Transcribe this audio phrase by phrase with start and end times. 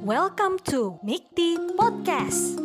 [0.00, 2.56] Welcome to Mikti Podcast.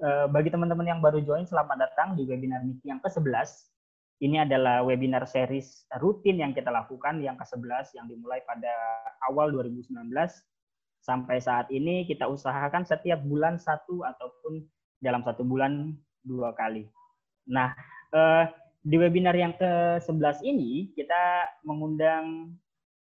[0.00, 3.68] Uh, bagi teman-teman yang baru join, selamat datang di webinar Mikti yang ke-11.
[4.24, 8.72] Ini adalah webinar series rutin yang kita lakukan yang ke-11 yang dimulai pada
[9.28, 9.92] awal 2019
[11.04, 14.64] sampai saat ini kita usahakan setiap bulan satu ataupun
[15.04, 15.92] dalam satu bulan
[16.24, 16.88] dua kali.
[17.52, 17.76] Nah,
[18.16, 18.48] uh,
[18.80, 22.56] di webinar yang ke-11 ini kita mengundang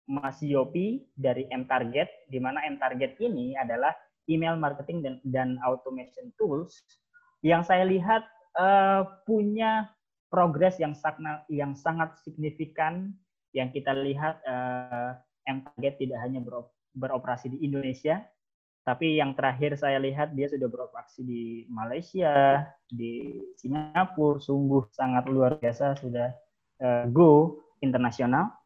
[0.08, 3.92] Mas Yopi dari M Target, di mana M Target ini adalah
[4.26, 6.80] email marketing dan, dan automation tools
[7.44, 8.24] yang saya lihat
[8.58, 9.88] uh, punya
[10.28, 13.12] progres yang sangat yang sangat signifikan
[13.56, 15.16] yang kita lihat uh,
[15.48, 16.44] M Target tidak hanya
[16.92, 18.20] beroperasi di Indonesia,
[18.84, 25.56] tapi yang terakhir saya lihat dia sudah beroperasi di Malaysia, di Singapura, sungguh sangat luar
[25.56, 26.28] biasa sudah
[26.84, 28.57] uh, go internasional.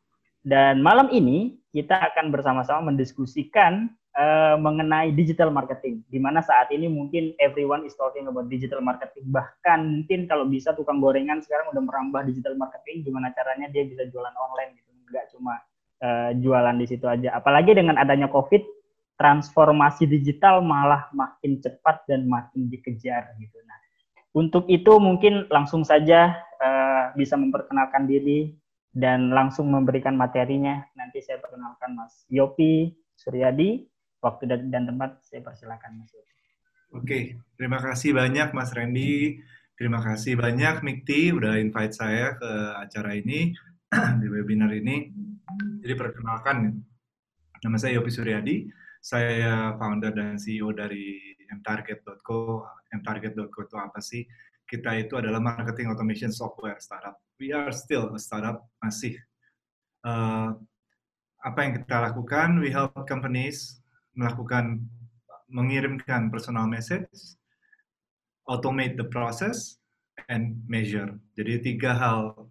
[0.42, 3.86] Dan malam ini kita akan bersama-sama mendiskusikan
[4.18, 9.22] uh, mengenai digital marketing, di mana saat ini mungkin everyone is talking about digital marketing.
[9.30, 14.02] Bahkan mungkin kalau bisa tukang gorengan sekarang udah merambah digital marketing, gimana caranya dia bisa
[14.10, 15.54] jualan online gitu, nggak cuma
[16.02, 17.38] uh, jualan di situ aja.
[17.38, 18.62] Apalagi dengan adanya COVID,
[19.16, 23.56] transformasi digital malah makin cepat dan makin dikejar gitu.
[23.62, 23.78] Nah,
[24.34, 28.58] untuk itu mungkin langsung saja uh, bisa memperkenalkan diri
[28.92, 30.84] dan langsung memberikan materinya.
[30.94, 33.88] Nanti saya perkenalkan Mas Yopi Suryadi.
[34.22, 36.32] Waktu dan tempat saya persilakan Mas Yopi.
[36.92, 37.20] Oke,
[37.58, 39.40] terima kasih banyak Mas Randy.
[39.74, 43.50] Terima kasih banyak Mikti udah invite saya ke acara ini
[44.22, 45.10] di webinar ini.
[45.82, 46.70] Jadi perkenalkan,
[47.64, 48.56] nama saya Yopi Suryadi.
[49.02, 51.18] Saya founder dan CEO dari
[51.50, 52.62] mtarget.co.
[52.92, 54.22] mtarget.co itu apa sih?
[54.68, 57.18] Kita itu adalah marketing automation software startup.
[57.36, 59.18] We are still a startup masih.
[60.02, 60.56] Uh,
[61.42, 63.82] apa yang kita lakukan we help companies
[64.14, 64.82] melakukan
[65.50, 67.36] mengirimkan personal message
[68.46, 69.78] automate the process
[70.30, 71.18] and measure.
[71.34, 72.46] Jadi tiga hal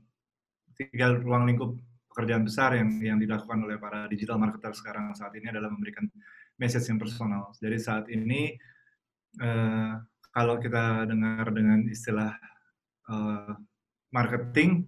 [0.76, 1.76] tiga ruang lingkup
[2.12, 6.08] pekerjaan besar yang yang dilakukan oleh para digital marketer sekarang saat ini adalah memberikan
[6.60, 7.52] message yang personal.
[7.58, 8.56] Jadi saat ini
[9.40, 9.96] uh,
[10.31, 12.31] kalau kita dengar dengan istilah
[13.12, 13.53] uh,
[14.16, 14.88] marketing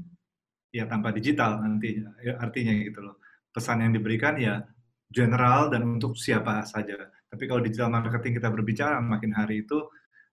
[0.71, 3.19] ya tanpa digital nanti ya, artinya gitu loh.
[3.53, 4.63] Pesan yang diberikan ya
[5.11, 6.97] general dan untuk siapa saja.
[7.29, 9.77] Tapi kalau digital marketing kita berbicara makin hari itu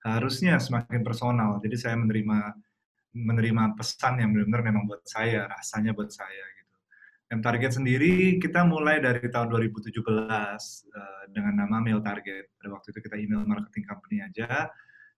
[0.00, 1.60] harusnya semakin personal.
[1.60, 2.56] Jadi saya menerima
[3.10, 6.74] menerima pesan yang benar-benar memang buat saya, rasanya buat saya gitu.
[7.34, 12.54] M Target sendiri kita mulai dari tahun 2017 uh, eh, dengan nama Mail Target.
[12.56, 14.70] Pada waktu itu kita email marketing company aja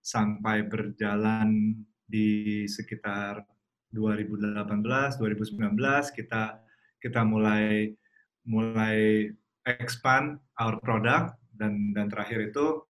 [0.02, 3.46] sampai berjalan di sekitar
[3.94, 6.58] 2018, 2019 kita
[6.98, 7.94] kita mulai
[8.42, 9.30] mulai
[9.64, 12.82] expand our product dan dan terakhir itu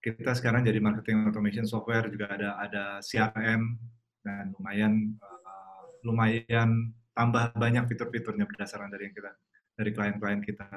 [0.00, 3.76] kita sekarang jadi marketing automation software juga ada ada CRM
[4.24, 9.32] dan lumayan uh, lumayan tambah banyak fitur-fiturnya berdasarkan dari yang kita
[9.74, 10.68] dari klien-klien kita.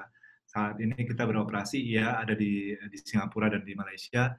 [0.47, 4.31] Saat ini kita beroperasi ya ada di di Singapura dan di Malaysia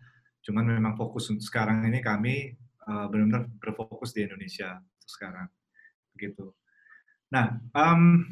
[0.43, 2.57] cuman memang fokus untuk sekarang ini kami
[2.89, 5.49] uh, benar-benar berfokus di Indonesia sekarang
[6.15, 6.53] begitu.
[7.29, 8.25] Nah, um,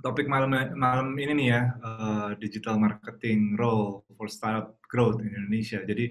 [0.00, 5.84] topik malam malam ini nih ya uh, digital marketing role for startup growth in Indonesia.
[5.84, 6.08] Jadi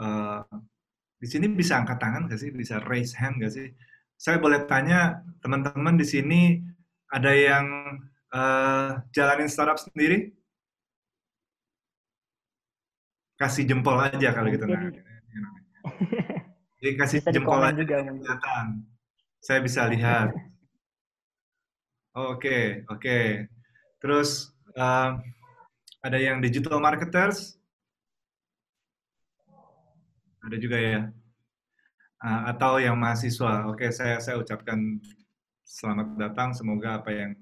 [0.00, 0.42] uh,
[1.18, 2.50] di sini bisa angkat tangan nggak sih?
[2.50, 3.68] Bisa raise hand nggak sih?
[4.18, 6.58] Saya boleh tanya teman-teman di sini
[7.12, 7.66] ada yang
[8.32, 10.32] uh, jalanin startup sendiri?
[13.38, 14.66] Kasih jempol aja kalau gitu.
[14.66, 14.90] Nah,
[16.78, 18.66] Jadi kasih bisa jempol aja juga, kelihatan.
[19.42, 20.30] Saya bisa lihat.
[22.14, 22.98] Oke, okay, oke.
[22.98, 23.24] Okay.
[23.98, 25.18] Terus uh,
[26.02, 27.58] ada yang digital marketers?
[30.42, 31.00] Ada juga ya.
[32.22, 33.66] Uh, atau yang mahasiswa.
[33.70, 34.78] Oke, okay, saya saya ucapkan
[35.66, 36.54] selamat datang.
[36.54, 37.34] Semoga apa yang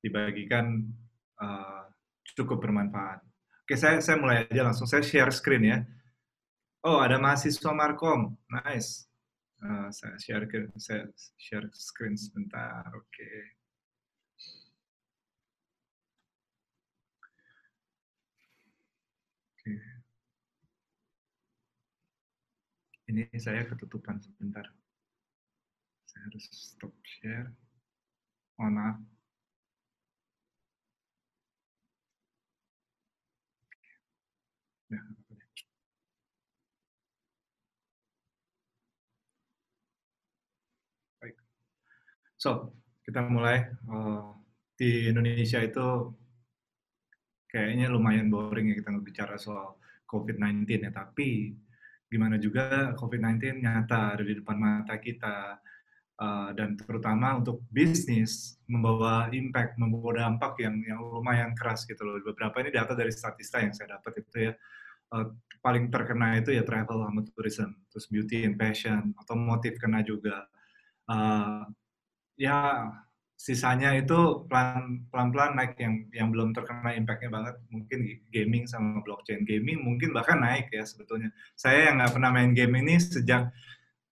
[0.00, 0.88] dibagikan
[1.36, 1.84] uh,
[2.32, 3.29] cukup bermanfaat.
[3.70, 4.82] Oke, saya saya mulai aja langsung.
[4.82, 5.78] Saya share screen ya.
[6.82, 8.34] Oh, ada mahasiswa Markom.
[8.50, 9.06] Nice.
[9.62, 10.42] Uh, saya share
[10.74, 11.06] saya
[11.38, 12.82] share screen sebentar.
[12.90, 13.06] Oke.
[19.62, 19.78] Okay.
[23.06, 24.66] Ini saya ketutupan sebentar.
[26.10, 27.54] Saya harus stop share.
[28.58, 28.98] Oh, maaf.
[34.90, 35.00] Ya.
[42.40, 42.72] So,
[43.04, 43.68] kita mulai.
[43.84, 44.32] Uh,
[44.80, 46.16] di Indonesia itu
[47.52, 49.76] kayaknya lumayan boring ya kita bicara soal
[50.08, 51.52] COVID-19 ya, tapi
[52.08, 55.60] gimana juga COVID-19 nyata ada di depan mata kita,
[56.16, 62.16] uh, dan terutama untuk bisnis membawa impact, membawa dampak yang yang lumayan keras gitu loh.
[62.24, 64.52] Beberapa ini data dari statista yang saya dapat itu ya,
[65.12, 65.26] uh,
[65.60, 70.48] paling terkena itu ya travel sama tourism, terus beauty and fashion, otomotif kena juga.
[71.10, 71.66] Uh,
[72.40, 72.88] ya
[73.40, 77.98] sisanya itu pelan pelan naik yang yang belum terkena impactnya banget mungkin
[78.28, 82.76] gaming sama blockchain gaming mungkin bahkan naik ya sebetulnya saya yang nggak pernah main game
[82.84, 83.48] ini sejak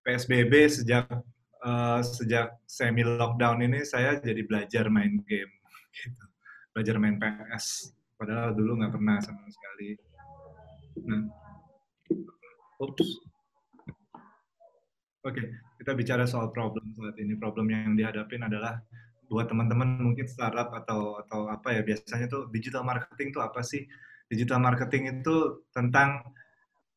[0.00, 1.04] psbb sejak
[1.60, 5.52] uh, sejak semi lockdown ini saya jadi belajar main game
[6.00, 6.24] gitu.
[6.72, 10.07] belajar main ps padahal dulu nggak pernah sama sekali
[12.82, 13.28] oops
[15.26, 15.46] Oke, okay,
[15.82, 17.34] kita bicara soal problem saat ini.
[17.34, 18.80] Problem yang dihadapin adalah
[19.28, 23.84] buat teman-teman mungkin startup atau atau apa ya biasanya tuh digital marketing tuh apa sih?
[24.30, 26.22] Digital marketing itu tentang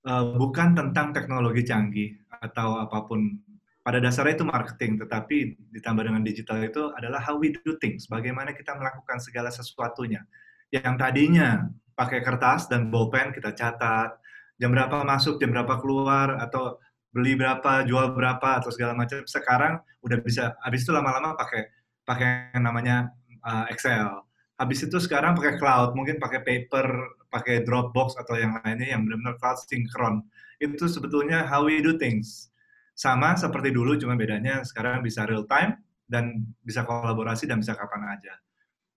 [0.06, 3.42] uh, bukan tentang teknologi canggih atau apa pun.
[3.82, 8.06] Pada dasarnya itu marketing, tetapi ditambah dengan digital itu adalah how we do things.
[8.06, 10.22] Bagaimana kita melakukan segala sesuatunya.
[10.70, 14.18] Yang tadinya pakai kertas dan bolpen kita catat,
[14.62, 16.78] jam berapa masuk, jam berapa keluar, atau
[17.12, 19.26] beli berapa, jual berapa, atau segala macam.
[19.28, 21.70] Sekarang udah bisa, habis itu lama-lama pakai
[22.06, 23.14] pakai yang namanya
[23.46, 24.24] uh, Excel.
[24.62, 26.86] Habis itu sekarang pakai cloud, mungkin pakai paper,
[27.34, 30.22] pakai Dropbox atau yang lainnya yang benar-benar cloud sinkron.
[30.62, 32.54] Itu sebetulnya how we do things.
[32.94, 38.14] Sama seperti dulu, cuma bedanya sekarang bisa real time dan bisa kolaborasi dan bisa kapan
[38.14, 38.38] aja.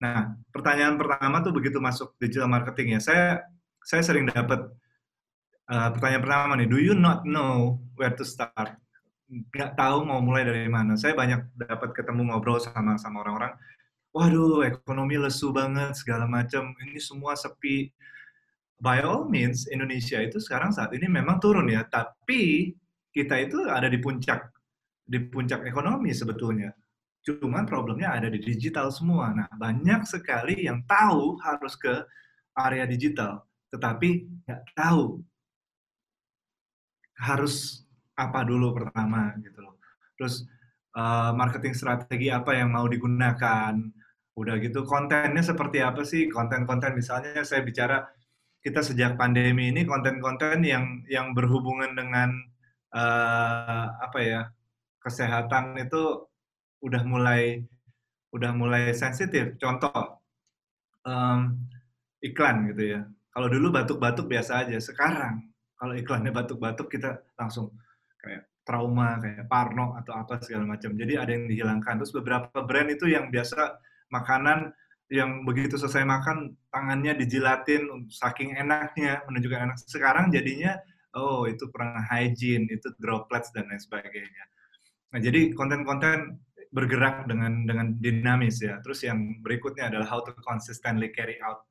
[0.05, 3.27] Nah, pertanyaan pertama tuh begitu masuk digital marketing ya, saya
[3.81, 4.69] saya sering dapat
[5.73, 8.77] uh, pertanyaan pertama nih, do you not know where to start?
[9.25, 10.95] nggak tahu mau mulai dari mana.
[10.95, 13.57] Saya banyak dapat ketemu ngobrol sama sama orang-orang.
[14.15, 16.71] Waduh, ekonomi lesu banget segala macam.
[16.79, 17.91] Ini semua sepi.
[18.79, 22.75] By all means, Indonesia itu sekarang saat ini memang turun ya, tapi
[23.15, 24.51] kita itu ada di puncak
[25.05, 26.71] di puncak ekonomi sebetulnya.
[27.25, 29.33] Cuman problemnya ada di digital semua.
[29.33, 32.05] Nah, banyak sekali yang tahu harus ke
[32.53, 33.43] area digital,
[33.73, 35.25] tetapi nggak tahu
[37.19, 37.83] harus
[38.15, 39.81] apa dulu pertama gitu loh.
[40.21, 40.45] Terus
[40.95, 43.75] uh, marketing strategi apa yang mau digunakan.
[44.35, 46.29] Udah gitu kontennya seperti apa sih?
[46.29, 48.05] Konten-konten misalnya saya bicara
[48.61, 52.31] kita sejak pandemi ini konten-konten yang yang berhubungan dengan
[52.93, 54.43] uh, apa ya?
[55.05, 56.25] kesehatan itu
[56.85, 57.65] udah mulai
[58.35, 59.57] udah mulai sensitif.
[59.57, 60.21] Contoh
[61.09, 61.57] um,
[62.21, 63.01] iklan gitu ya.
[63.33, 67.75] Kalau dulu batuk-batuk biasa aja, sekarang kalau iklannya batuk-batuk kita langsung
[68.23, 70.95] kayak trauma kayak Parno atau apa segala macam.
[70.95, 72.01] Jadi ada yang dihilangkan.
[72.03, 74.71] Terus beberapa brand itu yang biasa makanan
[75.13, 79.77] yang begitu selesai makan tangannya dijilatin saking enaknya menunjukkan enak.
[79.85, 80.75] Sekarang jadinya
[81.15, 84.45] oh itu kurang hygiene, itu droplets dan lain sebagainya.
[85.15, 86.43] Nah, jadi konten-konten
[86.75, 88.83] bergerak dengan dengan dinamis ya.
[88.83, 91.63] Terus yang berikutnya adalah how to consistently carry out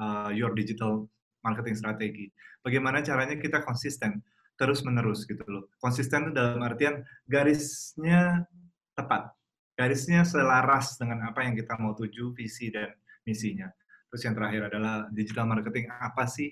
[0.00, 1.04] uh, your digital
[1.44, 2.32] marketing strategi.
[2.64, 4.24] Bagaimana caranya kita konsisten
[4.56, 5.68] terus menerus gitu loh.
[5.76, 8.48] Konsisten dalam artian garisnya
[8.96, 9.28] tepat,
[9.76, 12.96] garisnya selaras dengan apa yang kita mau tuju, visi dan
[13.28, 13.68] misinya.
[14.08, 16.48] Terus yang terakhir adalah digital marketing apa sih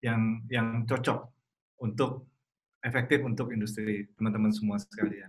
[0.00, 1.28] yang yang cocok
[1.84, 2.24] untuk
[2.80, 5.28] efektif untuk industri teman-teman semua sekalian.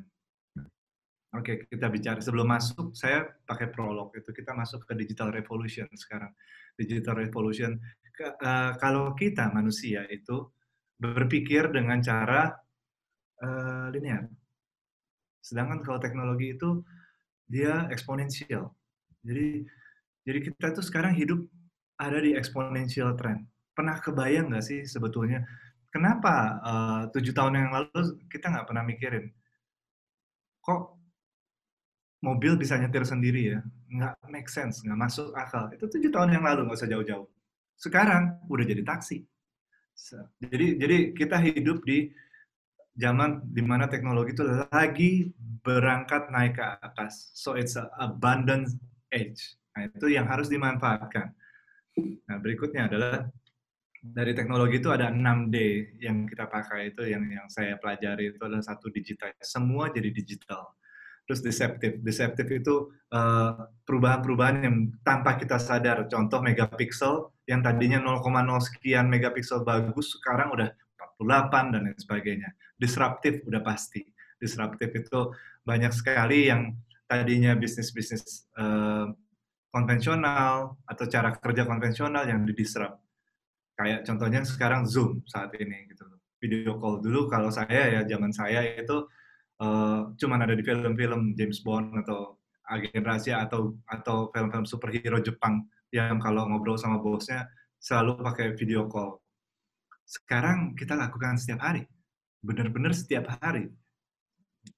[1.31, 6.35] Oke, kita bicara sebelum masuk, saya pakai prolog itu kita masuk ke digital revolution sekarang.
[6.75, 7.79] Digital revolution,
[8.11, 10.51] ke, uh, kalau kita manusia itu
[11.00, 12.51] berpikir dengan cara
[13.39, 14.27] uh, linear.
[15.39, 16.83] Sedangkan kalau teknologi itu
[17.47, 18.75] dia eksponensial.
[19.23, 19.63] Jadi
[20.27, 21.47] jadi kita tuh sekarang hidup
[21.95, 23.47] ada di eksponensial trend.
[23.71, 25.41] Pernah kebayang nggak sih sebetulnya
[25.91, 29.27] kenapa eh, tujuh tahun yang lalu kita nggak pernah mikirin
[30.61, 31.00] kok
[32.22, 33.60] mobil bisa nyetir sendiri ya
[33.90, 37.28] nggak make sense nggak masuk akal itu tujuh tahun yang lalu nggak usah jauh-jauh
[37.75, 39.25] sekarang udah jadi taksi
[40.42, 42.13] jadi jadi kita hidup di
[42.98, 47.32] zaman di mana teknologi itu lagi berangkat naik ke atas.
[47.38, 48.74] So it's a abundant
[49.13, 49.56] age.
[49.78, 51.32] Nah, itu yang harus dimanfaatkan.
[52.28, 53.30] Nah, berikutnya adalah
[54.01, 55.56] dari teknologi itu ada 6D
[56.01, 59.32] yang kita pakai itu yang yang saya pelajari itu adalah satu digital.
[59.40, 60.74] Semua jadi digital.
[61.30, 61.96] Terus deceptive.
[62.01, 64.75] Deceptive itu uh, perubahan-perubahan yang
[65.06, 66.10] tanpa kita sadar.
[66.12, 68.24] Contoh megapiksel yang tadinya 0,0
[68.62, 70.70] sekian megapiksel bagus, sekarang udah
[71.22, 72.50] 48 dan lain sebagainya.
[72.75, 74.01] Disruptif udah pasti.
[74.42, 76.74] Disruptif itu banyak sekali yang
[77.06, 79.12] tadinya bisnis-bisnis uh,
[79.72, 83.00] konvensional atau cara kerja konvensional yang didisrupt.
[83.78, 86.06] Kayak contohnya sekarang Zoom saat ini gitu
[86.42, 89.06] Video call dulu kalau saya ya zaman saya itu
[89.62, 92.41] uh, cuman ada di film-film James Bond atau
[92.74, 95.63] agen rahasia atau atau film-film superhero Jepang
[95.94, 97.46] yang kalau ngobrol sama bosnya
[97.77, 99.20] selalu pakai video call.
[100.08, 101.86] Sekarang kita lakukan setiap hari.
[102.41, 103.70] Benar-benar setiap hari.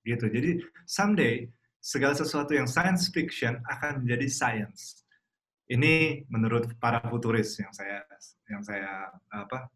[0.03, 0.25] Gitu.
[0.27, 0.51] Jadi
[0.87, 1.47] someday
[1.83, 5.03] segala sesuatu yang science fiction akan menjadi science.
[5.67, 8.03] Ini menurut para futuris yang saya
[8.51, 9.71] yang saya apa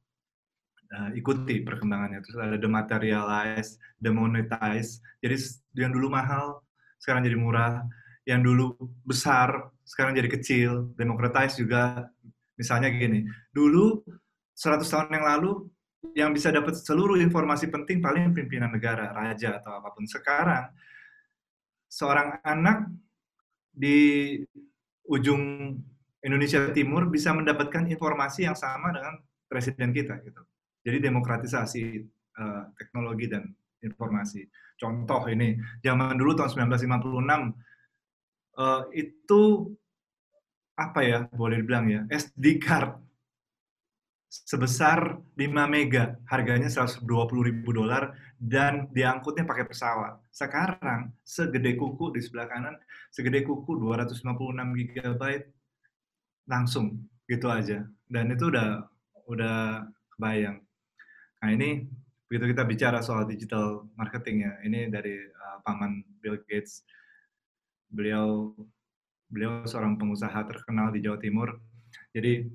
[0.93, 2.23] uh, ikuti perkembangannya.
[2.23, 5.03] Terus ada dematerialize, demonetize.
[5.19, 5.35] Jadi
[5.75, 6.61] yang dulu mahal
[6.97, 7.85] sekarang jadi murah,
[8.27, 8.75] yang dulu
[9.07, 10.91] besar sekarang jadi kecil.
[10.99, 12.07] Democratize juga
[12.59, 13.23] misalnya gini.
[13.51, 14.03] Dulu
[14.57, 15.51] 100 tahun yang lalu
[16.13, 20.05] yang bisa dapat seluruh informasi penting paling pimpinan negara, raja atau apa pun.
[20.05, 20.69] Sekarang
[21.87, 22.89] seorang anak
[23.71, 24.35] di
[25.07, 25.73] ujung
[26.25, 30.43] Indonesia Timur bisa mendapatkan informasi yang sama dengan presiden kita gitu.
[30.87, 31.83] Jadi demokratisasi
[32.39, 33.51] uh, teknologi dan
[33.83, 34.47] informasi.
[34.79, 37.03] Contoh ini, zaman dulu tahun 1956
[38.55, 39.41] uh, itu
[40.77, 42.95] apa ya boleh dibilang ya SD card
[44.27, 47.07] sebesar 5 mega, harganya 120
[47.47, 50.19] ribu dolar, dan diangkutnya pakai pesawat.
[50.29, 52.75] Sekarang, segede kuku di sebelah kanan,
[53.09, 54.19] segede kuku 256
[54.77, 55.47] gigabyte,
[56.45, 57.87] langsung gitu aja.
[58.07, 58.83] Dan itu udah
[59.31, 60.66] udah kebayang.
[61.43, 61.85] Nah ini,
[62.25, 66.81] begitu kita bicara soal digital marketing ya, ini dari uh, paman Bill Gates.
[67.87, 68.51] Beliau
[69.27, 71.55] beliau seorang pengusaha terkenal di Jawa Timur.
[72.15, 72.47] Jadi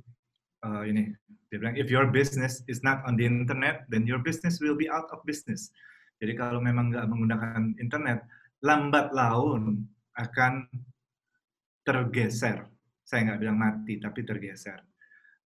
[0.64, 1.12] uh, ini
[1.52, 4.88] dia bilang, if your business is not on the internet, then your business will be
[4.88, 5.68] out of business.
[6.16, 8.24] Jadi kalau memang nggak menggunakan internet,
[8.64, 9.84] lambat laun
[10.16, 10.64] akan
[11.84, 12.64] tergeser.
[13.04, 14.80] Saya nggak bilang mati, tapi tergeser.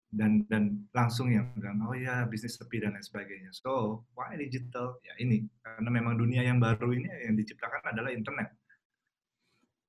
[0.07, 3.51] Dan dan langsung yang bilang, oh ya bisnis sepi dan lain sebagainya.
[3.51, 4.99] So, why digital?
[5.03, 8.55] Ya ini, karena memang dunia yang baru ini yang diciptakan adalah internet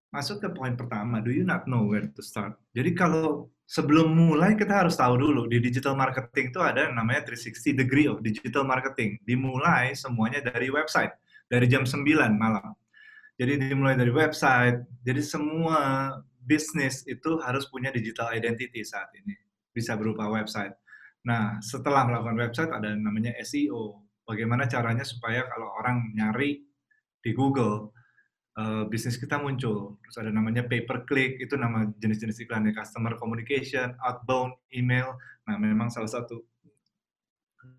[0.08, 2.56] masuk ke poin pertama, do you not know where to start?
[2.72, 7.76] Jadi kalau sebelum mulai kita harus tahu dulu di digital marketing itu ada namanya 360
[7.76, 9.20] degree of digital marketing.
[9.28, 11.12] Dimulai semuanya dari website,
[11.52, 12.00] dari jam 9
[12.32, 12.72] malam.
[13.38, 16.10] Jadi dimulai dari website, jadi semua
[16.42, 19.36] bisnis itu harus punya digital identity saat ini.
[19.78, 20.74] Bisa berupa website.
[21.22, 24.02] Nah, setelah melakukan website ada namanya SEO.
[24.26, 26.66] Bagaimana caranya supaya kalau orang nyari
[27.22, 27.94] di Google,
[28.58, 29.96] uh, bisnis kita muncul.
[30.02, 35.14] Terus ada namanya pay per click, itu nama jenis-jenis iklannya, customer communication, outbound email.
[35.46, 36.42] Nah, memang salah satu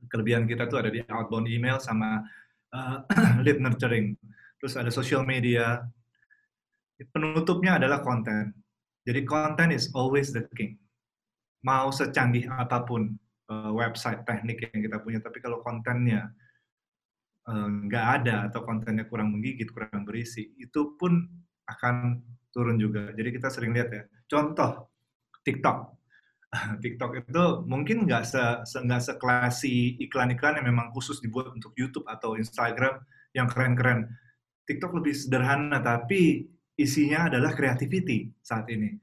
[0.10, 2.24] kelebihan kita tuh ada di outbound email sama
[2.74, 2.98] uh,
[3.46, 4.15] lead nurturing.
[4.60, 5.84] Terus ada social media.
[7.15, 8.51] Penutupnya adalah konten.
[9.08, 10.75] Jadi konten is always the king.
[11.65, 13.15] Mau secanggih apa pun
[13.51, 16.31] uh, website teknik yang kita punya, tapi kalau kontennya
[17.49, 21.25] Eh, nggak uh, ada atau kontennya kurang menggigit, kurang berisi, itu pun
[21.65, 22.21] akan
[22.53, 23.09] turun juga.
[23.17, 24.03] Jadi kita sering lihat ya.
[24.29, 24.85] Contoh
[25.41, 25.97] TikTok.
[26.83, 32.05] TikTok itu mungkin nggak se, se nggak seklasi iklan-iklan yang memang khusus dibuat untuk YouTube
[32.05, 33.01] atau Instagram
[33.33, 34.05] yang keren-keren.
[34.69, 36.45] TikTok lebih sederhana tapi
[36.77, 38.93] isinya adalah creativity saat ini.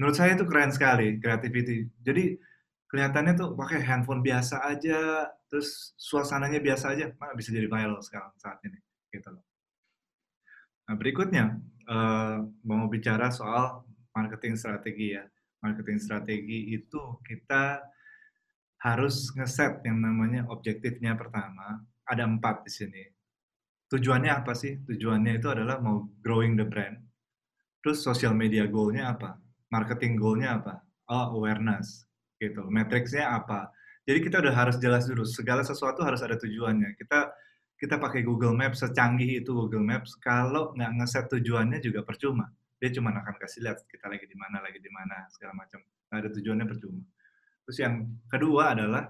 [0.00, 1.84] Menurut saya itu keren sekali creativity.
[2.00, 2.40] Jadi
[2.88, 8.32] kelihatannya tuh pakai handphone biasa aja, terus suasananya biasa aja, mana bisa jadi viral sekarang
[8.40, 8.80] saat ini,
[9.12, 9.44] gitu loh.
[10.88, 13.84] Nah berikutnya uh, mau bicara soal
[14.16, 15.28] marketing strategi ya.
[15.60, 17.84] Marketing strategi itu kita
[18.80, 21.84] harus ngeset yang namanya objektifnya pertama.
[22.08, 23.04] Ada empat di sini.
[23.92, 24.80] Tujuannya apa sih?
[24.80, 26.96] Tujuannya itu adalah mau growing the brand.
[27.84, 29.36] Terus social media goalnya apa?
[29.70, 30.74] Marketing goalnya apa?
[31.10, 32.06] Oh, awareness.
[32.38, 32.66] Gitu.
[32.68, 33.70] Matrixnya apa?
[34.04, 36.98] Jadi kita udah harus jelas dulu, segala sesuatu harus ada tujuannya.
[36.98, 37.30] Kita
[37.80, 42.50] kita pakai Google Maps, secanggih itu Google Maps, kalau nggak ngeset tujuannya juga percuma.
[42.76, 45.80] Dia cuma akan kasih lihat kita lagi di mana, lagi di mana, segala macam.
[46.10, 47.00] Nggak ada tujuannya percuma.
[47.64, 47.94] Terus yang
[48.28, 49.04] kedua adalah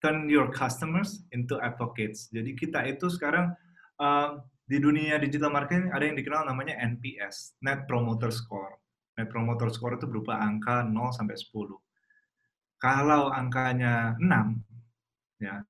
[0.00, 2.30] turn your customers into advocates.
[2.32, 3.52] Jadi kita itu sekarang
[4.00, 8.80] uh, di dunia digital marketing ada yang dikenal namanya NPS, Net Promoter Score.
[9.16, 11.50] Net Promoter Score itu berupa angka 0 sampai 10
[12.76, 15.64] kalau angkanya 6, ya,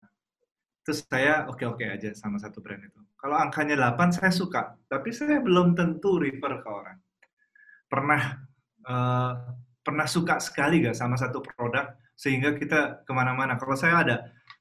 [0.82, 2.98] terus saya oke-oke aja sama satu brand itu.
[3.14, 6.98] Kalau angkanya 8, saya suka, tapi saya belum tentu refer ke orang.
[7.86, 8.22] Pernah
[8.90, 9.32] uh,
[9.86, 13.54] pernah suka sekali gak sama satu produk sehingga kita ke mana-mana.
[13.54, 14.16] Kalau saya ada,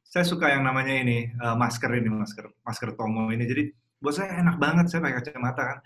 [0.06, 3.42] saya suka yang namanya ini uh, masker ini masker masker Tomo ini.
[3.50, 5.80] Jadi buat saya enak banget saya pakai kacamata kan.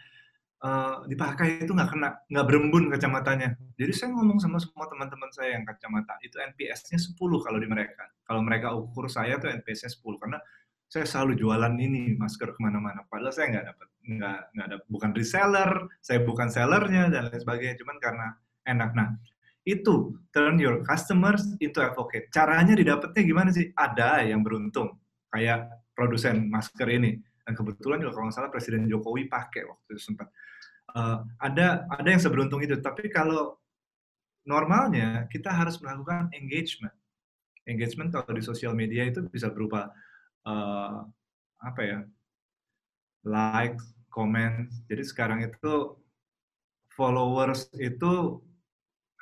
[0.63, 3.56] Uh, dipakai itu nggak kena, nggak berembun kacamatanya.
[3.80, 8.08] Jadi saya ngomong sama semua teman-teman saya yang kacamata, itu NPS-nya 10 kalau di mereka.
[8.28, 10.39] Kalau mereka ukur saya tuh NPS-nya 10, karena
[10.89, 13.06] saya selalu jualan ini masker ke mana-mana.
[13.06, 17.75] Padahal saya nggak dapat, nggak nggak ada, bukan reseller, saya bukan sellernya dan lain sebagainya.
[17.78, 18.28] Cuman karena
[18.66, 18.89] enak.
[18.98, 19.08] Nah,
[19.70, 22.34] itu turn your customers into advocate.
[22.34, 23.70] Caranya didapatnya gimana sih?
[23.78, 24.98] Ada yang beruntung,
[25.30, 27.22] kayak produsen masker ini.
[27.50, 30.29] Dan kebetulan juga kalau nggak salah Presiden Jokowi pakai waktu itu sempat.
[30.94, 32.77] Uh, ada ada yang seberuntung itu.
[32.77, 33.58] Tapi kalau
[34.46, 36.94] normalnya kita harus melakukan engagement.
[37.65, 39.89] Engagement kalau di sosial media itu bisa berupa
[40.46, 41.01] uh,
[41.65, 42.00] apa ya
[43.25, 43.82] like,
[44.13, 44.70] comment.
[44.86, 45.98] Jadi sekarang itu
[46.94, 48.38] followers itu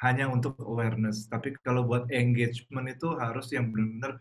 [0.04, 1.32] hanya untuk awareness.
[1.32, 4.20] Tapi kalau buat engagement itu harus yang benar-benar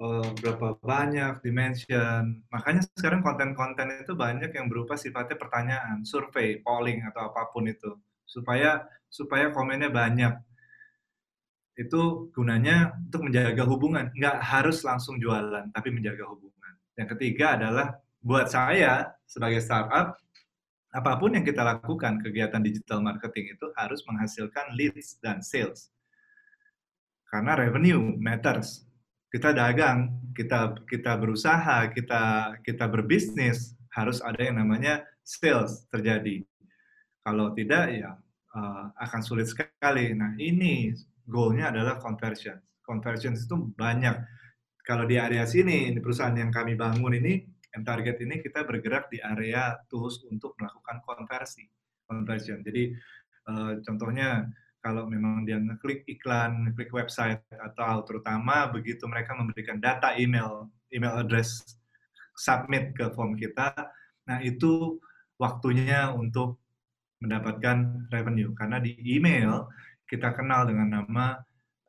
[0.00, 2.42] uh, berapa banyak dimension.
[2.52, 7.96] Makanya sekarang konten-konten itu banyak yang berupa sifatnya pertanyaan, survei, polling atau apa pun itu
[8.26, 10.34] supaya supaya komennya banyak
[11.76, 14.08] itu gunanya untuk menjaga hubungan.
[14.16, 16.72] Nggak harus langsung jualan, tapi menjaga hubungan.
[16.96, 20.16] Yang ketiga adalah buat saya sebagai startup,
[20.96, 25.92] apa pun yang kita lakukan, kegiatan digital marketing itu harus menghasilkan leads dan sales.
[27.28, 28.85] Karena revenue matters.
[29.26, 32.22] Kita dagang, kita kita berusaha, kita
[32.62, 36.44] kita berbisnis, harus ada yang namanya sales terjadi.
[37.26, 38.14] Kalau tidak ya
[38.54, 40.14] uh, akan sulit sekali.
[40.14, 40.94] Nah, ini
[41.26, 42.60] goalnya adalah conversion.
[42.86, 44.14] Conversion itu banyak.
[44.86, 47.42] Kalau di area sini, di perusahaan yang kami bangun ini,
[47.74, 51.66] M Target ini kita bergerak di area tools untuk melakukan konversi,
[52.06, 52.62] conversion.
[52.62, 52.94] Jadi
[53.50, 54.46] uh, contohnya
[54.86, 61.26] kalau memang dia ngeklik iklan, ngeklik website atau terutama begitu mereka memberikan data email, email
[61.26, 61.74] address
[62.38, 63.74] submit ke form kita,
[64.30, 65.02] nah itu
[65.42, 66.62] waktunya untuk
[67.18, 69.66] mendapatkan revenue karena di email
[70.06, 71.34] kita kenal dengan nama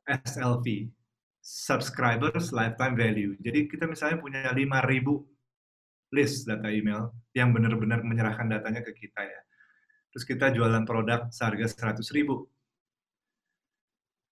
[0.10, 0.90] SLV,
[1.38, 3.38] Subscribers Lifetime Value.
[3.38, 9.42] Jadi kita misalnya punya 5.000 list data email yang benar-benar menyerahkan datanya ke kita ya.
[10.10, 12.57] Terus kita jualan produk seharga 100.000.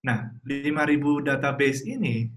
[0.05, 2.29] Nah, 5.000 database ini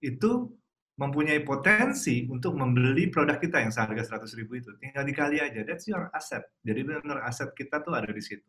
[0.00, 0.48] itu
[0.94, 4.72] mempunyai potensi untuk membeli produk kita yang seharga 100 ribu itu.
[4.78, 6.46] Tinggal dikali aja, that's your asset.
[6.64, 8.46] Jadi benar aset kita tuh ada di situ.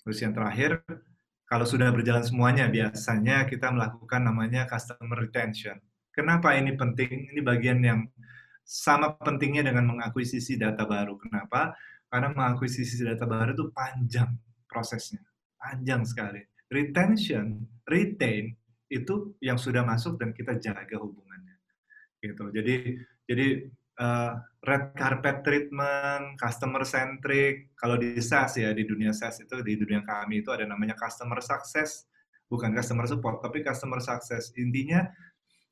[0.00, 0.80] Terus yang terakhir,
[1.44, 5.76] kalau sudah berjalan semuanya, biasanya kita melakukan namanya customer retention.
[6.14, 7.34] Kenapa ini penting?
[7.34, 8.06] Ini bagian yang
[8.62, 11.18] sama pentingnya dengan mengakuisisi data baru.
[11.18, 11.74] Kenapa?
[12.08, 14.30] Karena mengakuisisi data baru itu panjang
[14.70, 15.20] prosesnya.
[15.58, 16.40] Panjang sekali.
[16.68, 18.52] Retention, retain,
[18.88, 21.56] itu yang sudah masuk dan kita jaga hubungannya.
[22.20, 22.44] Gitu.
[22.52, 22.74] Jadi
[23.28, 23.46] jadi
[24.00, 24.32] uh,
[24.64, 27.72] red carpet treatment, customer centric.
[27.76, 31.38] Kalau di SaaS ya, di dunia SaaS itu, di dunia kami itu ada namanya customer
[31.44, 32.08] success,
[32.48, 34.50] bukan customer support, tapi customer success.
[34.56, 35.04] Intinya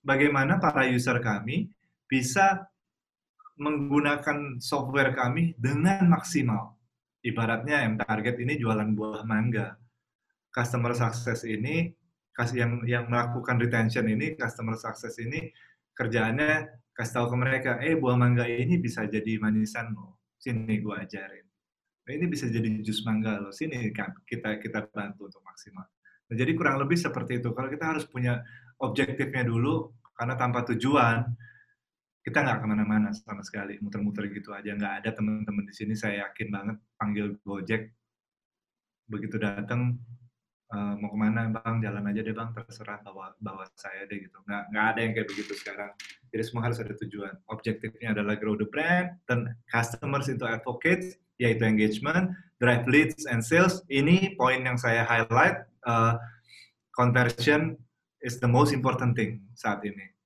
[0.04, 1.72] bagaimana para user kami
[2.06, 2.68] bisa
[3.56, 6.76] menggunakan software kami dengan maksimal.
[7.24, 9.74] Ibaratnya yang target ini jualan buah mangga.
[10.56, 11.92] Customer success ini
[12.56, 15.52] yang yang melakukan retention ini, customer success ini
[15.92, 20.96] kerjaannya kasih tahu ke mereka, eh buah mangga ini bisa jadi manisan lo, sini gue
[20.96, 21.44] ajarin.
[22.08, 25.84] Nah, ini bisa jadi jus mangga lo, sini kan kita kita bantu untuk maksimal.
[26.28, 27.52] Nah, jadi kurang lebih seperti itu.
[27.52, 28.40] Kalau kita harus punya
[28.80, 31.24] objektifnya dulu, karena tanpa tujuan
[32.24, 34.72] kita nggak ke mana-mana sama sekali, muter-muter gitu aja.
[34.72, 37.92] Nggak ada teman-teman di sini saya yakin banget panggil Gojek,
[39.08, 40.00] begitu datang
[40.66, 41.79] Uh, mau ke mana bang?
[41.79, 42.50] Jalan aja deh bang.
[42.50, 44.35] Terserah bawa bawa saya deh gitu.
[44.46, 45.92] Nggak nggak ada yang kayak begitu sekarang.
[46.35, 47.35] Jadi semua harus ada tujuan.
[47.46, 53.85] Objektifnya adalah grow the brand dan customers itu advocates yaitu engagement drive leads and sales.
[53.87, 56.18] Ini poin yang saya highlight uh,
[56.96, 57.79] conversion
[58.24, 60.16] is the most important thing saat ini.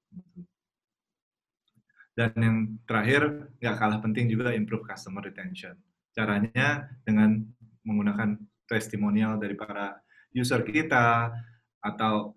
[2.17, 2.57] Dan yang
[2.89, 5.77] terakhir nggak kalah penting juga improve customer retention.
[6.17, 7.45] Caranya dengan
[7.85, 9.99] menggunakan testimonial dari para
[10.37, 11.35] user kita
[11.81, 12.35] atau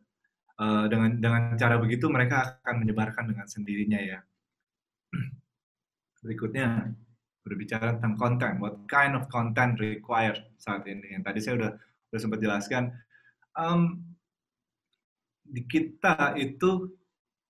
[0.58, 4.20] uh, dengan dengan cara begitu mereka akan menyebarkan dengan sendirinya ya.
[6.24, 6.94] Berikutnya
[7.44, 11.20] berbicara tentang konten, what kind of content required saat ini.
[11.20, 11.72] Yang tadi saya udah
[12.10, 12.84] udah sempat jelaskan.
[13.54, 14.02] Um,
[15.44, 16.90] di kita itu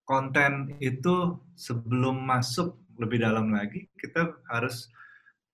[0.04, 4.92] konten itu sebelum masuk lebih dalam lagi kita harus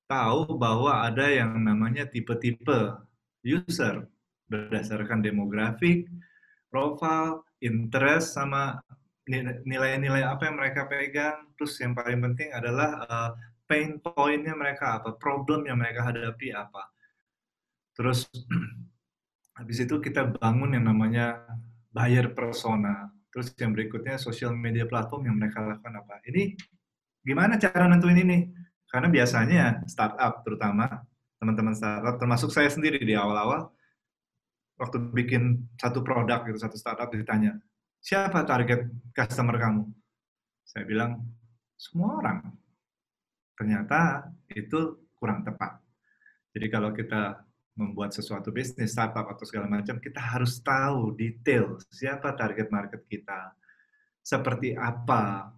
[0.10, 2.97] tahu bahwa ada yang namanya tipe-tipe
[3.45, 4.10] user
[4.50, 6.10] berdasarkan demografik,
[6.74, 8.82] profil, interest, sama
[9.66, 11.54] nilai-nilai apa yang mereka pegang.
[11.54, 13.30] Terus yang paling penting adalah uh,
[13.70, 16.90] pain point-nya mereka apa, problem yang mereka hadapi apa.
[17.94, 18.26] Terus
[19.62, 21.46] habis itu kita bangun yang namanya
[21.94, 23.14] buyer persona.
[23.30, 26.18] Terus yang berikutnya social media platform yang mereka lakukan apa.
[26.26, 26.58] Ini
[27.22, 28.50] gimana cara nentuin ini?
[28.90, 31.06] Karena biasanya startup terutama
[31.38, 33.70] teman-teman startup termasuk saya sendiri di awal-awal
[34.80, 37.60] waktu bikin satu produk gitu satu startup ditanya
[38.00, 39.84] siapa target customer kamu?
[40.63, 41.20] Saya bilang
[41.76, 42.39] semua orang.
[43.56, 45.84] Ternyata itu kurang tepat.
[46.56, 47.44] Jadi kalau kita
[47.76, 53.56] membuat sesuatu bisnis, startup atau segala macam, kita harus tahu detail siapa target market kita,
[54.20, 55.54] seperti apa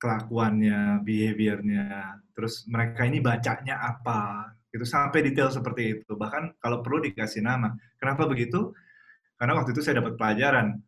[0.00, 6.12] kelakuannya, behaviornya, terus mereka ini bacanya apa, itu sampai detail seperti itu.
[6.16, 7.76] Bahkan kalau perlu dikasih nama.
[8.00, 8.72] Kenapa begitu?
[9.36, 10.80] Karena waktu itu saya dapat pelajaran.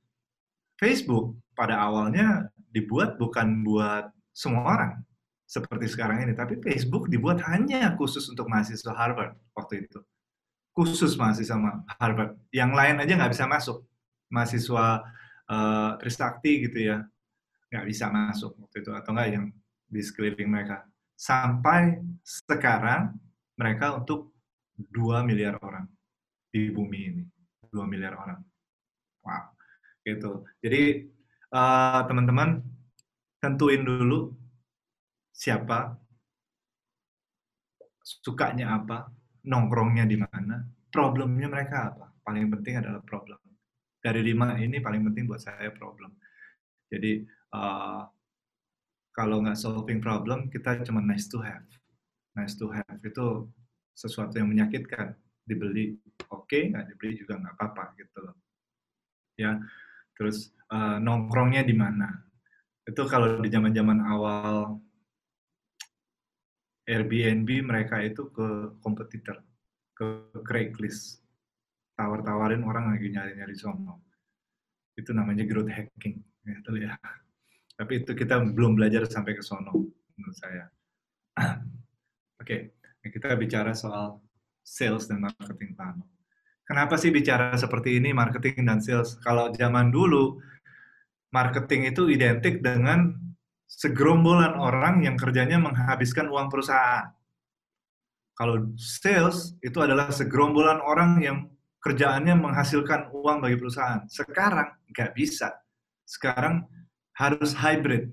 [0.80, 4.92] Facebook pada awalnya dibuat bukan buat semua orang
[5.44, 10.02] seperti sekarang ini, tapi Facebook dibuat hanya khusus untuk mahasiswa Harvard waktu itu.
[10.74, 11.54] Khusus mahasiswa
[12.00, 12.34] Harvard.
[12.50, 13.86] Yang lain aja nggak bisa masuk.
[14.32, 15.06] Mahasiswa
[15.46, 17.06] uh, Trisakti gitu ya,
[17.70, 18.90] nggak bisa masuk waktu itu.
[18.90, 19.46] Atau nggak yang
[19.86, 20.82] di sekeliling mereka.
[21.14, 23.14] Sampai sekarang
[23.58, 24.34] mereka untuk
[24.78, 25.86] 2 miliar orang
[26.50, 27.24] di bumi ini.
[27.70, 28.40] 2 miliar orang.
[29.22, 29.44] Wow.
[30.04, 30.32] Gitu.
[30.62, 30.82] Jadi
[31.54, 32.60] uh, teman-teman
[33.42, 34.34] tentuin dulu
[35.34, 35.98] siapa,
[38.00, 39.10] sukanya apa,
[39.44, 40.62] nongkrongnya di mana,
[40.92, 42.06] problemnya mereka apa.
[42.24, 43.40] Paling penting adalah problem.
[43.98, 46.12] Dari lima ini paling penting buat saya problem.
[46.88, 47.24] Jadi
[47.56, 48.04] uh,
[49.14, 51.64] kalau nggak solving problem, kita cuma nice to have.
[52.34, 53.46] Nice to have itu
[53.94, 55.14] sesuatu yang menyakitkan.
[55.44, 55.94] Dibeli
[56.32, 58.36] oke, okay, nggak dibeli juga nggak apa-apa gitu loh.
[59.38, 59.60] Ya,
[60.18, 62.10] terus uh, nongkrongnya di mana?
[62.84, 64.80] Itu kalau di zaman-zaman awal
[66.84, 69.40] Airbnb mereka itu ke kompetitor,
[69.96, 71.24] ke Craigslist.
[71.94, 74.02] Tawar-tawarin orang lagi nyari-nyari sono.
[74.98, 76.98] Itu namanya growth hacking, gitu ya.
[77.78, 79.86] Tapi itu kita belum belajar sampai ke sono,
[80.18, 80.66] menurut saya.
[82.42, 83.10] Oke, okay.
[83.10, 84.18] kita bicara soal
[84.64, 86.08] sales dan marketing funnel.
[86.64, 89.20] Kenapa sih bicara seperti ini marketing dan sales?
[89.20, 90.40] Kalau zaman dulu
[91.28, 93.12] marketing itu identik dengan
[93.68, 97.12] segerombolan orang yang kerjanya menghabiskan uang perusahaan.
[98.34, 101.38] Kalau sales itu adalah segerombolan orang yang
[101.84, 104.02] kerjaannya menghasilkan uang bagi perusahaan.
[104.08, 105.52] Sekarang nggak bisa.
[106.08, 106.64] Sekarang
[107.14, 108.10] harus hybrid.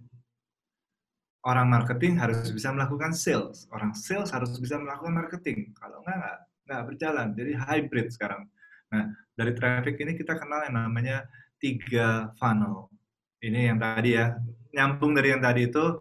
[1.41, 3.65] Orang marketing harus bisa melakukan sales.
[3.73, 5.73] Orang sales harus bisa melakukan marketing.
[5.73, 6.37] Kalau nggak, nggak,
[6.69, 7.27] nggak berjalan.
[7.33, 8.45] Jadi hybrid sekarang.
[8.93, 11.25] Nah, dari traffic ini kita kenal yang namanya
[11.57, 12.93] tiga funnel.
[13.41, 14.37] Ini yang tadi ya,
[14.69, 15.97] nyambung dari yang tadi itu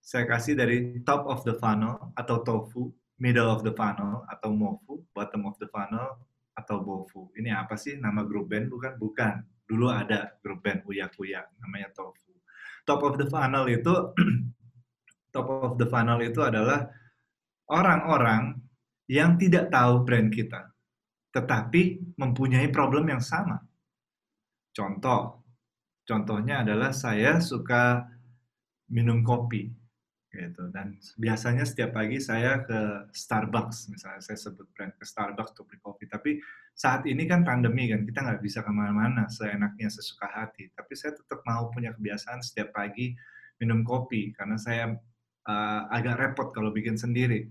[0.00, 5.00] saya kasih dari top of the funnel atau tofu, middle of the funnel atau mofu,
[5.16, 6.18] bottom of the funnel
[6.56, 7.32] atau bofu.
[7.36, 7.96] Ini apa sih?
[7.96, 8.96] Nama grup band bukan?
[9.00, 9.34] Bukan.
[9.64, 12.29] Dulu ada grup band Uya Kuya, namanya tofu.
[12.90, 13.94] Top of the funnel itu
[15.34, 16.90] top of the funnel itu adalah
[17.70, 18.58] orang-orang
[19.06, 20.74] yang tidak tahu brand kita,
[21.30, 23.62] tetapi mempunyai problem yang sama.
[24.74, 25.40] Contoh,
[26.10, 28.02] Contohnya adalah saya suka
[28.90, 29.70] minum kopi
[30.30, 30.70] gitu.
[30.70, 35.80] Dan biasanya setiap pagi saya ke Starbucks misalnya saya sebut brand ke Starbucks untuk beli
[35.82, 36.04] kopi.
[36.06, 36.30] Tapi
[36.72, 40.70] saat ini kan pandemi kan kita nggak bisa ke mana-mana seenaknya sesuka hati.
[40.70, 43.12] Tapi saya tetap mau punya kebiasaan setiap pagi
[43.58, 44.94] minum kopi karena saya
[45.50, 47.50] uh, agak repot kalau bikin sendiri.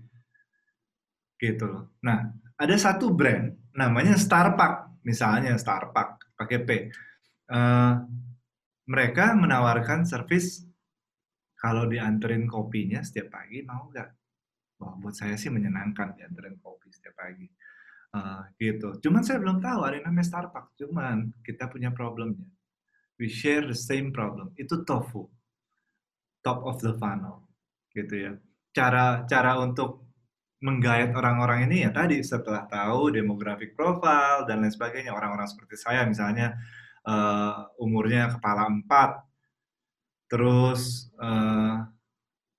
[1.36, 1.92] Gitu loh.
[2.00, 6.70] Nah ada satu brand namanya Starbucks misalnya Starbucks pakai P.
[7.50, 7.94] Uh,
[8.90, 10.69] mereka menawarkan servis
[11.60, 14.08] kalau dianterin kopinya setiap pagi mau nggak?
[14.80, 17.44] Wah, buat saya sih menyenangkan dianterin kopi setiap pagi.
[18.10, 18.96] Uh, gitu.
[19.04, 20.80] Cuman saya belum tahu ada namanya Starbucks.
[20.80, 22.48] Cuman kita punya problemnya.
[23.20, 24.56] We share the same problem.
[24.56, 25.28] Itu tofu.
[26.40, 27.44] Top of the funnel.
[27.92, 28.32] Gitu ya.
[28.72, 30.10] Cara cara untuk
[30.64, 36.04] menggait orang-orang ini ya tadi setelah tahu demographic profile dan lain sebagainya orang-orang seperti saya
[36.04, 36.60] misalnya
[37.08, 39.24] uh, umurnya kepala empat,
[40.30, 41.82] terus uh,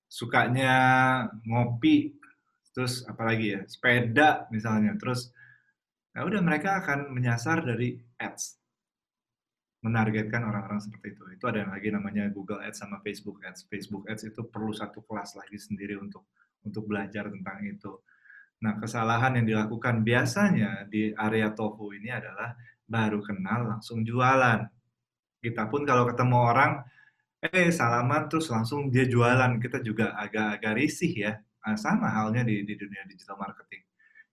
[0.04, 0.74] sukanya
[1.48, 2.12] ngopi,
[2.76, 5.32] terus apalagi ya sepeda misalnya, terus
[6.12, 8.60] ya udah mereka akan menyasar dari ads,
[9.80, 11.24] menargetkan orang-orang seperti itu.
[11.32, 13.64] Itu ada yang lagi namanya Google Ads sama Facebook Ads.
[13.72, 16.28] Facebook Ads itu perlu satu kelas lagi sendiri untuk
[16.68, 17.96] untuk belajar tentang itu.
[18.62, 22.54] Nah, kesalahan yang dilakukan biasanya di area tofu ini adalah
[22.86, 24.62] baru kenal langsung jualan.
[25.42, 26.72] Kita pun kalau ketemu orang
[27.42, 29.58] eh salaman terus langsung dia jualan.
[29.58, 31.32] Kita juga agak-agak risih ya.
[31.66, 33.82] Nah, sama halnya di, di dunia digital marketing.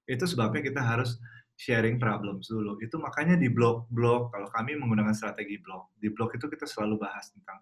[0.05, 1.17] Itu sebabnya kita harus
[1.57, 2.77] sharing problems dulu.
[2.79, 7.29] Itu makanya di blog-blog kalau kami menggunakan strategi blog di blog itu kita selalu bahas
[7.35, 7.59] tentang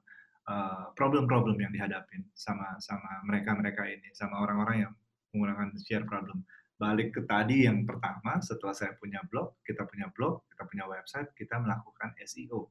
[0.51, 4.93] uh, problem-problem uh, yang dihadapin sama sama mereka-mereka ini sama orang-orang yang
[5.33, 6.45] menggunakan share problem.
[6.77, 11.33] Balik ke tadi yang pertama setelah saya punya blog kita punya blog kita punya website
[11.33, 12.69] kita melakukan SEO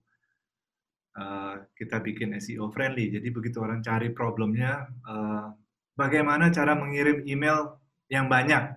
[1.17, 3.09] Eh, kita bikin SEO friendly.
[3.09, 5.49] Jadi begitu orang cari problemnya, uh,
[5.97, 7.81] bagaimana cara mengirim email
[8.13, 8.77] yang banyak?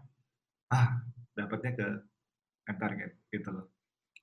[0.71, 1.04] Ah,
[1.36, 1.88] dapatnya ke
[2.71, 3.67] M-Target gitu loh.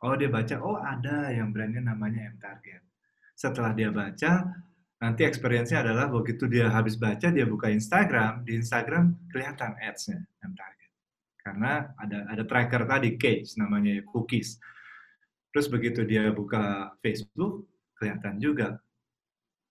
[0.01, 2.81] Oh dia baca, oh ada yang brandnya namanya M-Target.
[3.37, 4.49] Setelah dia baca,
[4.97, 10.91] nanti experience-nya adalah begitu dia habis baca, dia buka Instagram, di Instagram kelihatan ads-nya M-Target.
[11.45, 14.57] Karena ada ada tracker tadi, cage namanya cookies.
[15.53, 18.79] Terus begitu dia buka Facebook, kelihatan juga.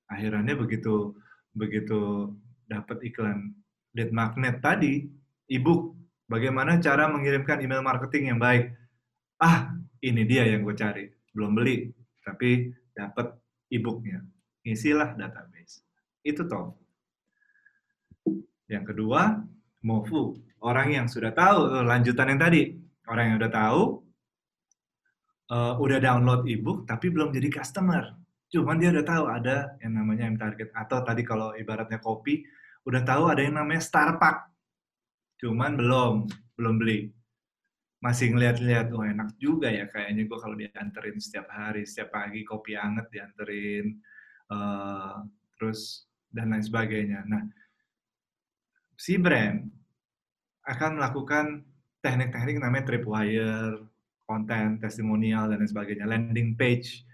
[0.10, 1.18] Akhirnya begitu
[1.56, 2.34] begitu
[2.68, 3.56] dapat iklan
[3.96, 5.08] lead magnet tadi,
[5.48, 5.96] ebook,
[6.28, 8.76] bagaimana cara mengirimkan email marketing yang baik.
[9.40, 9.72] Ah,
[10.04, 11.08] ini dia yang gue cari.
[11.32, 11.92] Belum beli,
[12.24, 13.32] tapi dapat
[13.72, 14.24] ebooknya.
[14.68, 15.86] Isilah database.
[16.26, 16.76] Itu toh.
[18.66, 19.46] Yang kedua,
[19.86, 20.42] Mofu.
[20.66, 22.74] Orang yang sudah tahu, lanjutan yang tadi.
[23.06, 23.82] Orang yang sudah tahu,
[25.51, 28.15] uh, udah download ebook tapi belum jadi customer.
[28.49, 32.45] Cuman dia udah tahu ada yang namanya M target atau tadi kalau ibaratnya kopi
[32.86, 34.47] udah tahu ada yang namanya Starbucks.
[35.41, 37.12] Cuman belum belum beli.
[37.99, 42.77] Masih ngeliat-liat, oh enak juga ya kayaknya gue kalau dianterin setiap hari, setiap pagi kopi
[42.77, 43.97] anget dianterin,
[44.53, 45.25] uh,
[45.58, 47.25] terus dan lain sebagainya.
[47.25, 47.41] Nah,
[48.93, 49.65] si brand
[50.69, 51.65] akan melakukan
[52.05, 53.85] teknik-teknik namanya tripwire,
[54.26, 57.06] konten, testimonial, dan lain sebagainya, landing page,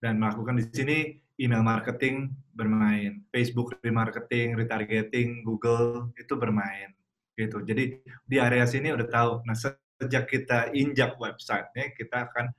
[0.00, 0.98] dan melakukan di sini
[1.36, 6.96] email marketing bermain, Facebook remarketing, retargeting, Google itu bermain,
[7.36, 7.60] gitu.
[7.60, 9.30] Jadi di area sini udah tahu.
[9.44, 12.52] Nah sejak kita injak websitenya, kita akan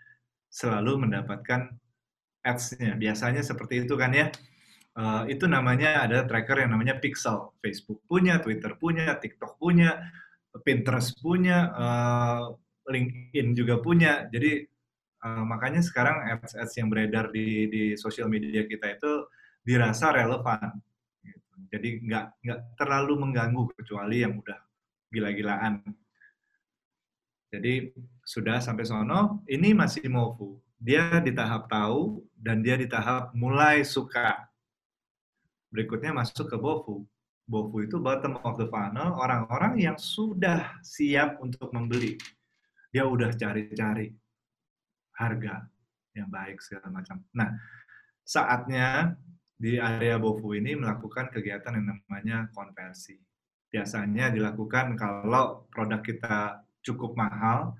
[0.49, 1.73] selalu mendapatkan
[2.45, 2.95] ads-nya.
[2.95, 4.29] Biasanya seperti itu kan ya.
[4.97, 7.53] Uh, itu namanya ada tracker yang namanya Pixel.
[7.61, 10.09] Facebook punya, Twitter punya, TikTok punya,
[10.65, 12.57] Pinterest punya, uh,
[12.89, 14.25] LinkedIn juga punya.
[14.31, 14.63] Jadi
[15.23, 19.11] uh, makanya sekarang ads-ads yang beredar di di sosial media kita itu
[19.61, 20.79] dirasa relevan.
[21.23, 21.55] Gitu.
[21.71, 24.59] Jadi nggak nggak terlalu mengganggu kecuali yang udah
[25.11, 25.83] gila-gilaan.
[27.47, 27.95] Jadi
[28.27, 30.59] sudah sampai sono, ini masih mofu.
[30.77, 34.51] Dia di tahap tahu dan dia di tahap mulai suka.
[35.71, 37.07] Berikutnya masuk ke bofu.
[37.47, 42.19] Bofu itu bottom of the funnel, orang-orang yang sudah siap untuk membeli
[42.91, 44.11] dia udah cari-cari
[45.17, 45.65] harga
[46.13, 47.21] yang baik segala macam.
[47.33, 47.53] Nah,
[48.25, 49.17] saatnya
[49.57, 53.17] di area Bofu ini melakukan kegiatan yang namanya konversi.
[53.67, 57.73] Biasanya dilakukan kalau produk kita cukup mahal,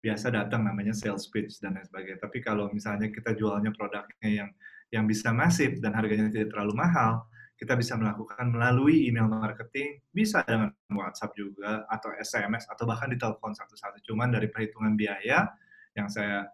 [0.00, 2.18] biasa datang namanya sales pitch dan lain sebagainya.
[2.24, 4.50] Tapi kalau misalnya kita jualnya produknya yang
[4.90, 7.22] yang bisa masif dan harganya tidak terlalu mahal,
[7.60, 13.20] kita bisa melakukan melalui email marketing, bisa dengan WhatsApp juga, atau SMS, atau bahkan di
[13.20, 14.00] telepon satu-satu.
[14.00, 15.44] Cuman dari perhitungan biaya,
[15.92, 16.48] yang saya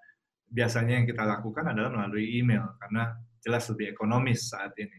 [0.51, 4.99] biasanya yang kita lakukan adalah melalui email, karena jelas lebih ekonomis saat ini.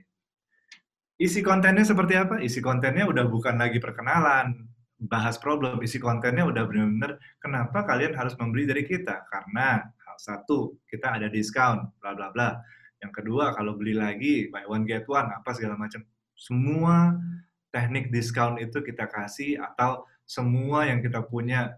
[1.20, 2.40] Isi kontennya seperti apa?
[2.40, 4.64] Isi kontennya udah bukan lagi perkenalan,
[5.04, 9.28] bahas problem, isi kontennya udah benar-benar kenapa kalian harus membeli dari kita?
[9.28, 9.84] Karena
[10.18, 12.58] satu, kita ada diskon, bla bla bla
[12.98, 16.02] yang kedua, kalau beli lagi, buy one get one, apa segala macam.
[16.34, 17.14] Semua
[17.70, 21.78] teknik diskon itu kita kasih atau semua yang kita punya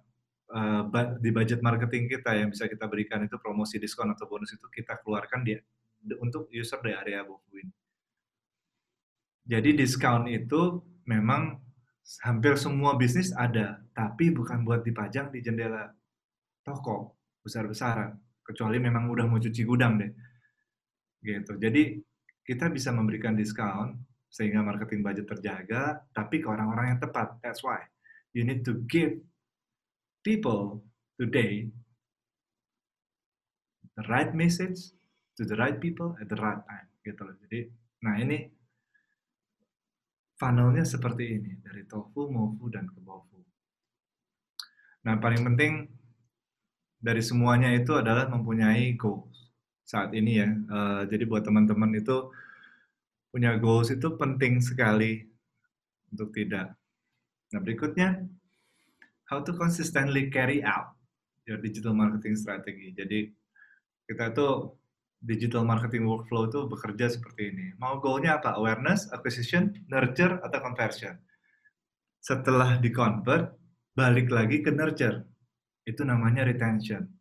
[0.52, 0.88] uh,
[1.20, 4.96] di budget marketing kita yang bisa kita berikan itu promosi diskon atau bonus itu kita
[5.04, 5.60] keluarkan dia
[6.24, 7.68] untuk user di area Bofuin.
[9.44, 11.60] Jadi diskon itu memang
[12.24, 15.92] hampir semua bisnis ada, tapi bukan buat dipajang di jendela
[16.64, 18.16] toko besar-besaran.
[18.40, 20.29] Kecuali memang udah mau cuci gudang deh
[21.24, 21.56] gitu.
[21.60, 22.00] Jadi
[22.44, 27.38] kita bisa memberikan diskon sehingga marketing budget terjaga, tapi ke orang-orang yang tepat.
[27.42, 27.82] That's why
[28.34, 29.18] you need to give
[30.22, 30.86] people
[31.18, 31.70] today
[33.98, 34.94] the right message
[35.36, 36.88] to the right people at the right time.
[37.02, 37.36] Gitu loh.
[37.48, 37.60] Jadi,
[38.06, 38.46] nah ini
[40.40, 43.44] funnelnya seperti ini dari tofu, mofu, dan kebofu.
[45.04, 45.90] Nah, paling penting
[47.00, 49.49] dari semuanya itu adalah mempunyai goals
[49.90, 50.50] saat ini ya.
[50.70, 52.30] Uh, jadi buat teman-teman itu
[53.34, 55.26] punya goals itu penting sekali
[56.14, 56.78] untuk tidak.
[57.50, 58.22] Nah berikutnya,
[59.26, 60.94] how to consistently carry out
[61.50, 62.94] your digital marketing strategy.
[62.94, 63.34] Jadi
[64.06, 64.78] kita tuh
[65.26, 67.66] digital marketing workflow itu bekerja seperti ini.
[67.82, 68.54] Mau goalnya apa?
[68.62, 71.18] Awareness, acquisition, nurture, atau conversion.
[72.22, 73.58] Setelah di-convert,
[73.98, 75.26] balik lagi ke nurture.
[75.84, 77.19] Itu namanya retention.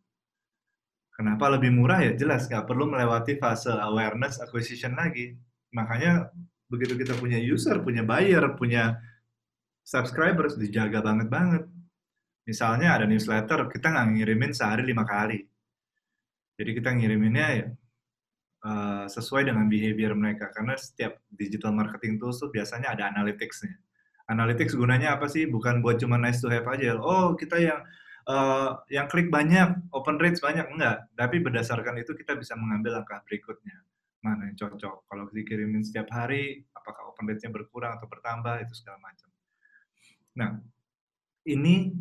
[1.19, 2.15] Kenapa lebih murah ya?
[2.15, 5.35] Jelas, nggak perlu melewati fase awareness, acquisition lagi.
[5.75, 6.31] Makanya
[6.71, 8.95] begitu kita punya user, punya buyer, punya
[9.83, 11.67] subscribers, dijaga banget-banget.
[12.47, 15.43] Misalnya ada newsletter, kita nggak ngirimin sehari lima kali.
[16.55, 17.67] Jadi kita ngiriminnya ya
[18.63, 23.75] uh, sesuai dengan behavior mereka karena setiap digital marketing tools tuh biasanya ada analytics-nya.
[24.31, 25.51] Analytics gunanya apa sih?
[25.51, 26.95] Bukan buat cuma nice to have aja.
[26.95, 27.83] Oh, kita yang
[28.29, 33.25] uh, yang klik banyak, open rates banyak enggak, tapi berdasarkan itu kita bisa mengambil langkah
[33.25, 33.81] berikutnya.
[34.21, 35.09] Mana yang cocok?
[35.09, 39.29] Kalau dikirimin setiap hari, apakah open rate-nya berkurang atau bertambah itu segala macam.
[40.37, 40.49] Nah,
[41.47, 41.95] ini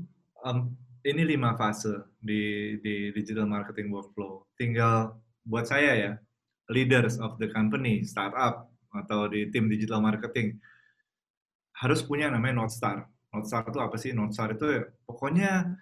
[0.44, 0.74] um,
[1.06, 4.44] ini lima fase di di digital marketing workflow.
[4.58, 5.14] Tinggal
[5.46, 6.12] buat saya ya,
[6.68, 10.58] leaders of the company, startup, atau di tim digital marketing,
[11.78, 13.06] harus punya namanya North Star.
[13.30, 14.10] North Star itu apa sih?
[14.10, 15.78] North Star itu ya, pokoknya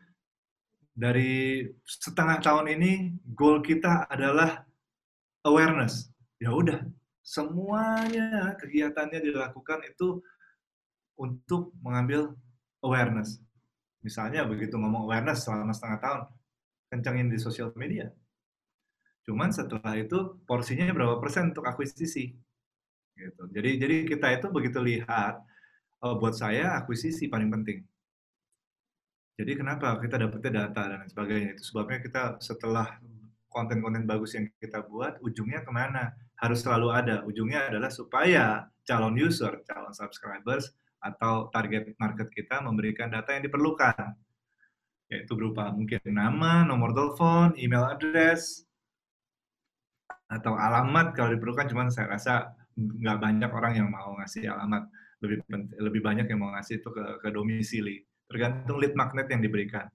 [0.96, 4.64] dari setengah tahun ini goal kita adalah
[5.44, 6.08] awareness.
[6.40, 6.80] Ya udah,
[7.20, 10.24] semuanya kegiatannya dilakukan itu
[11.20, 12.32] untuk mengambil
[12.80, 13.44] awareness.
[14.00, 16.22] Misalnya begitu ngomong awareness selama setengah tahun,
[16.88, 18.08] kencangin di sosial media,
[19.26, 22.30] Cuman setelah itu porsinya berapa persen untuk akuisisi.
[23.18, 23.42] Gitu.
[23.50, 25.42] Jadi jadi kita itu begitu lihat
[26.06, 27.82] oh, buat saya akuisisi paling penting.
[29.36, 31.60] Jadi kenapa kita dapetnya data dan sebagainya?
[31.60, 32.96] Itu sebabnya kita setelah
[33.52, 36.16] konten-konten bagus yang kita buat ujungnya ke mana?
[36.40, 37.20] Harus selalu ada.
[37.28, 40.72] Ujungnya adalah supaya calon user calon subscribers
[41.04, 44.16] atau target market kita memberikan data yang diperlukan.
[45.12, 48.64] Yaitu berupa mungkin nama nomor telepon email address
[50.32, 51.12] atau alamat.
[51.12, 54.88] Kalau diperlukan cuman saya rasa nggak banyak orang yang mau ngasih alamat.
[55.20, 55.44] Lebih
[55.76, 59.86] lebih banyak yang mau ngasih itu ke, ke domisili tergantung lead magnet yang diberikan.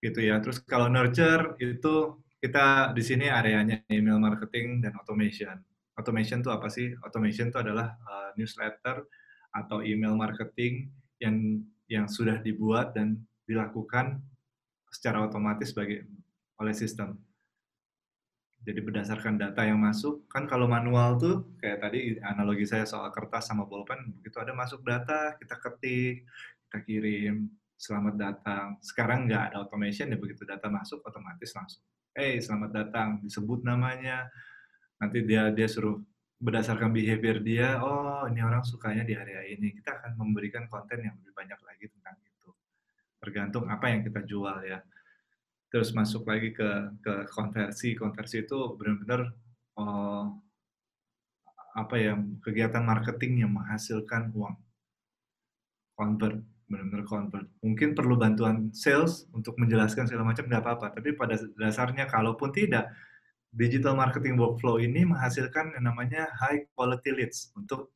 [0.00, 0.40] Gitu ya.
[0.40, 5.56] Terus kalau nurture itu kita di sini areanya email marketing dan automation.
[5.96, 6.92] Automation itu apa sih?
[7.00, 9.08] Automation itu adalah uh, newsletter
[9.56, 13.16] atau email marketing yang yang sudah dibuat dan
[13.48, 14.20] dilakukan
[14.92, 16.02] secara otomatis bagi
[16.60, 17.16] oleh sistem.
[18.66, 23.46] Jadi berdasarkan data yang masuk, kan kalau manual tuh kayak tadi analogi saya soal kertas
[23.46, 26.26] sama bolpen, begitu ada masuk data, kita ketik,
[26.76, 27.48] kita kirim,
[27.80, 28.76] selamat datang.
[28.84, 31.80] Sekarang nggak ada automation ya begitu data masuk otomatis langsung.
[32.12, 34.28] Eh, hey, selamat datang, disebut namanya.
[35.00, 35.96] Nanti dia dia suruh
[36.36, 39.72] berdasarkan behavior dia, oh ini orang sukanya di area ini.
[39.72, 42.52] Kita akan memberikan konten yang lebih banyak lagi tentang itu.
[43.24, 44.84] Tergantung apa yang kita jual ya
[45.66, 46.68] terus masuk lagi ke
[47.02, 49.34] ke konversi konversi itu benar-benar
[49.76, 50.30] uh,
[51.74, 54.56] apa ya kegiatan marketing yang menghasilkan uang
[55.98, 60.86] convert benar-benar convert mungkin perlu bantuan sales untuk menjelaskan segala macam nggak apa-apa.
[60.98, 62.90] Tapi pada dasarnya kalaupun tidak
[63.54, 67.94] digital marketing workflow ini menghasilkan yang namanya high quality leads untuk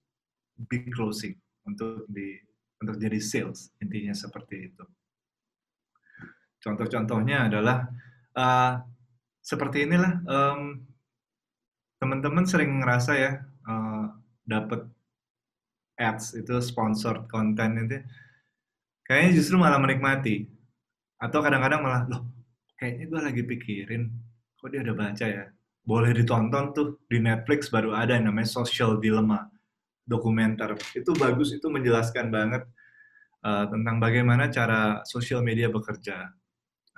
[0.70, 2.38] big closing untuk di
[2.80, 4.84] untuk jadi sales intinya seperti itu.
[6.60, 7.88] Contoh-contohnya adalah
[8.36, 8.80] uh,
[9.40, 10.84] seperti inilah um,
[12.00, 13.32] teman-teman sering ngerasa ya
[13.68, 14.08] uh,
[14.48, 14.88] dapat
[16.00, 18.00] ads itu sponsored content itu
[19.10, 20.46] kayaknya justru malah menikmati.
[21.18, 22.30] Atau kadang-kadang malah loh
[22.78, 24.02] kayaknya gue lagi pikirin
[24.56, 25.44] kok dia udah baca ya?
[25.82, 29.50] Boleh ditonton tuh di Netflix baru ada yang namanya Social Dilemma
[30.06, 30.78] dokumenter.
[30.94, 32.62] Itu bagus itu menjelaskan banget
[33.42, 36.30] uh, tentang bagaimana cara sosial media bekerja.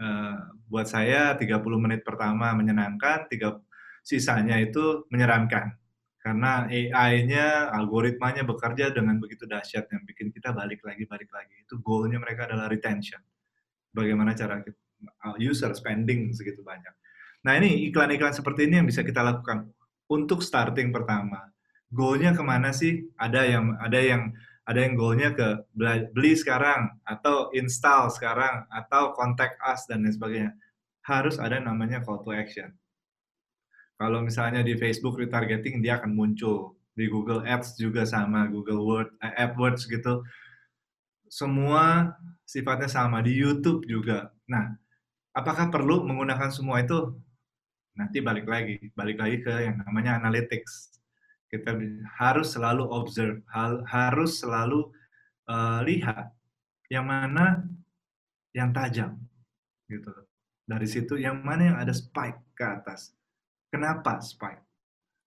[0.02, 3.60] Eh, buat saya 30 menit pertama menyenangkan, tiga
[4.02, 5.78] sisanya itu menyeramkan.
[6.22, 11.66] Karena AI-nya, algoritmanya bekerja dengan begitu dahsyat yang bikin kita balik lagi, balik lagi.
[11.66, 13.18] Itu goalnya mereka adalah retention.
[13.90, 14.78] Bagaimana cara kita,
[15.26, 16.94] uh, user spending segitu banyak.
[17.42, 19.66] Nah ini iklan-iklan seperti ini yang bisa kita lakukan
[20.06, 21.50] untuk starting pertama.
[21.90, 23.02] Goalnya ke mana sih?
[23.18, 24.30] Ada yang ada yang
[24.62, 25.48] ada yang goalnya ke
[26.14, 30.52] beli sekarang atau install sekarang atau contact us dan lain sebagainya
[31.02, 32.70] harus ada namanya call to action
[34.02, 36.74] kalau misalnya di Facebook retargeting dia akan muncul.
[36.98, 40.26] Di Google Ads juga sama Google Word eh, AdWords gitu.
[41.30, 42.10] Semua
[42.42, 43.22] sifatnya sama.
[43.22, 44.34] Di YouTube juga.
[44.50, 44.74] Nah
[45.38, 47.14] apakah perlu menggunakan semua itu?
[47.94, 48.90] Nanti balik lagi.
[48.98, 50.98] Balik lagi ke yang namanya analytics.
[51.46, 51.78] Kita
[52.18, 53.38] harus selalu observe,
[53.86, 54.88] harus selalu
[55.46, 56.32] uh, lihat
[56.88, 57.60] yang mana
[58.56, 59.20] yang tajam,
[59.84, 60.12] gitu.
[60.64, 63.12] Dari situ yang mana yang ada spike ke atas.
[63.72, 64.60] Kenapa spike?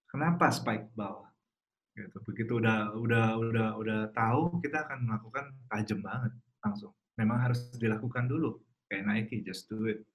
[0.05, 1.25] Kenapa spike bawah?
[1.97, 2.13] Gitu.
[2.29, 6.31] Begitu udah udah udah udah tahu, kita akan melakukan tajam banget
[6.61, 6.93] langsung.
[7.17, 8.61] Memang harus dilakukan dulu.
[8.85, 10.05] Kayak Nike, just do it.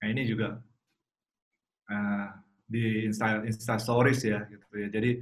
[0.00, 0.56] Nah ini juga
[1.92, 2.28] uh,
[2.64, 4.88] di Insta, Insta Stories ya, gitu ya.
[4.88, 5.20] Jadi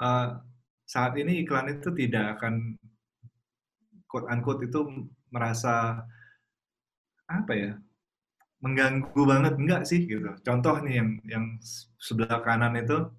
[0.00, 0.40] uh,
[0.88, 2.80] saat ini iklan itu tidak akan
[4.08, 4.80] quote unquote itu
[5.28, 6.00] merasa
[7.28, 7.72] apa ya
[8.64, 10.32] mengganggu banget enggak sih gitu.
[10.40, 11.44] Contoh nih yang yang
[12.00, 13.12] sebelah kanan itu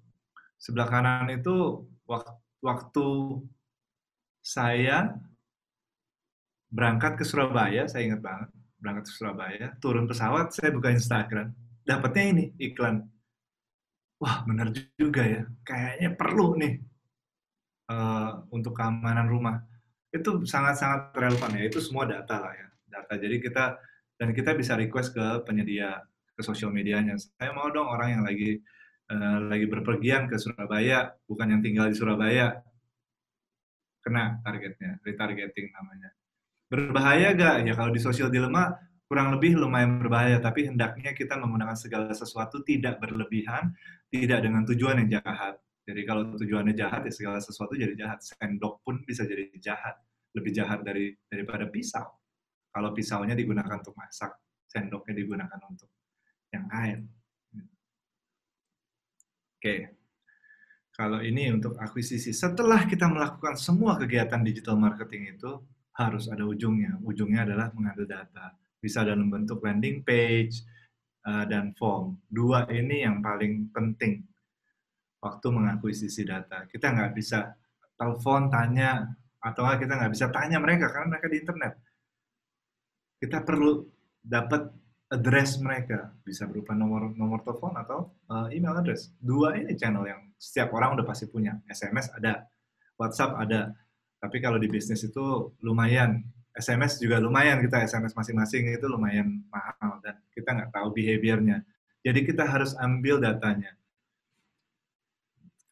[0.58, 1.86] sebelah kanan itu
[2.66, 3.06] waktu
[4.42, 5.14] saya
[6.70, 8.50] berangkat ke Surabaya, saya ingat banget,
[8.82, 11.54] berangkat ke Surabaya, turun pesawat, saya buka Instagram,
[11.86, 13.06] dapatnya ini iklan.
[14.18, 16.74] Wah, benar juga ya, kayaknya perlu nih
[17.92, 19.62] uh, untuk keamanan rumah.
[20.10, 23.14] Itu sangat-sangat relevan ya, itu semua data lah ya, data.
[23.14, 23.76] Jadi kita
[24.16, 26.00] dan kita bisa request ke penyedia
[26.36, 27.16] ke sosial medianya.
[27.16, 28.60] Saya mau dong orang yang lagi
[29.12, 32.60] uh, lagi berpergian ke Surabaya, bukan yang tinggal di Surabaya.
[34.04, 36.14] Kena targetnya, retargeting namanya.
[36.66, 37.66] Berbahaya gak?
[37.66, 38.74] Ya kalau di sosial dilema
[39.06, 43.70] kurang lebih lumayan berbahaya, tapi hendaknya kita menggunakan segala sesuatu tidak berlebihan,
[44.10, 45.58] tidak dengan tujuan yang jahat.
[45.86, 48.18] Jadi kalau tujuannya jahat, ya segala sesuatu jadi jahat.
[48.18, 49.94] Sendok pun bisa jadi jahat.
[50.34, 52.25] Lebih jahat dari daripada pisau.
[52.76, 54.36] Kalau pisaunya digunakan untuk masak,
[54.68, 55.88] sendoknya digunakan untuk
[56.52, 57.08] yang lain.
[59.56, 59.96] Oke.
[60.92, 62.36] Kalau ini untuk akuisisi.
[62.36, 65.56] Setelah kita melakukan semua kegiatan digital marketing itu,
[65.96, 67.00] harus ada ujungnya.
[67.00, 68.52] Ujungnya adalah mengambil data.
[68.76, 70.60] Bisa dalam bentuk landing page
[71.24, 72.20] eh, dan form.
[72.28, 74.20] Dua ini yang paling penting
[75.24, 76.68] waktu mengakuisisi data.
[76.68, 77.56] Kita nggak bisa
[77.96, 81.85] telepon, tanya, atau kita nggak bisa tanya mereka karena mereka di internet
[83.20, 83.84] kita perlu
[84.20, 84.68] dapat
[85.12, 86.12] address mereka.
[86.22, 89.14] Bisa berupa nomor nomor telepon atau uh, email address.
[89.18, 91.56] Dua ini channel yang setiap orang udah pasti punya.
[91.70, 92.44] SMS ada
[92.98, 93.72] WhatsApp ada.
[94.16, 96.24] Tapi kalau di bisnis itu lumayan.
[96.56, 97.60] SMS juga lumayan.
[97.60, 101.62] Kita SMS masing-masing itu lumayan mahal dan kita nggak tahu behaviornya.
[102.00, 103.74] Jadi kita harus ambil datanya.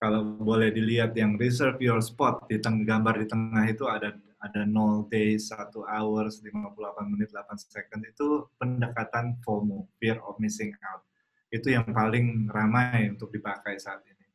[0.02, 4.12] Kalau boleh dilihat yang reserve your spot di tengah gambar di tengah itu ada
[4.44, 10.76] ada 0 days, 1 hours, 58 menit, 8 second itu pendekatan FOMO, fear of missing
[10.84, 11.00] out.
[11.48, 14.26] Itu yang paling ramai untuk dipakai saat ini.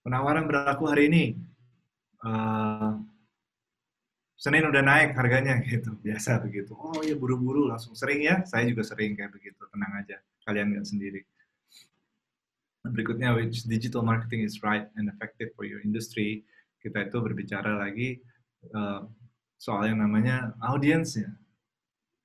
[0.00, 1.24] Penawaran berlaku hari ini.
[2.24, 2.96] Uh,
[4.40, 6.72] Senin udah naik harganya gitu, biasa begitu.
[6.72, 10.16] Oh ya buru-buru langsung sering ya, saya juga sering kayak begitu, tenang aja,
[10.48, 11.20] kalian nggak sendiri.
[12.84, 16.44] Berikutnya, which digital marketing is right and effective for your industry,
[16.84, 18.20] kita itu berbicara lagi
[18.72, 19.04] uh,
[19.60, 21.34] soal yang namanya audiensnya.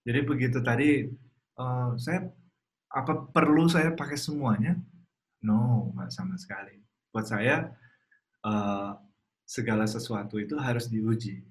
[0.08, 1.10] Jadi begitu tadi
[1.60, 2.30] uh, saya
[2.90, 4.80] apa perlu saya pakai semuanya?
[5.44, 6.80] No, nggak sama sekali.
[7.12, 7.70] Buat saya
[8.48, 8.96] uh,
[9.44, 11.44] segala sesuatu itu harus diuji.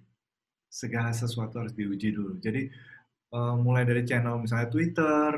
[0.68, 2.36] Segala sesuatu harus diuji dulu.
[2.40, 2.68] Jadi
[3.60, 5.36] mulai dari channel misalnya Twitter,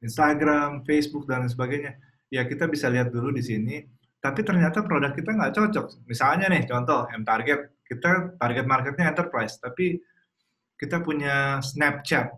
[0.00, 2.00] Instagram, Facebook dan sebagainya,
[2.32, 3.76] ya kita bisa lihat dulu di sini.
[4.18, 5.86] Tapi ternyata produk kita nggak cocok.
[6.08, 9.98] Misalnya nih, contoh M Target kita target marketnya enterprise, tapi
[10.76, 12.36] kita punya Snapchat,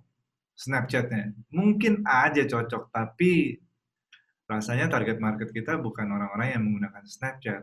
[0.54, 3.58] Snapchatnya mungkin aja cocok, tapi
[4.46, 7.62] rasanya target market kita bukan orang-orang yang menggunakan Snapchat.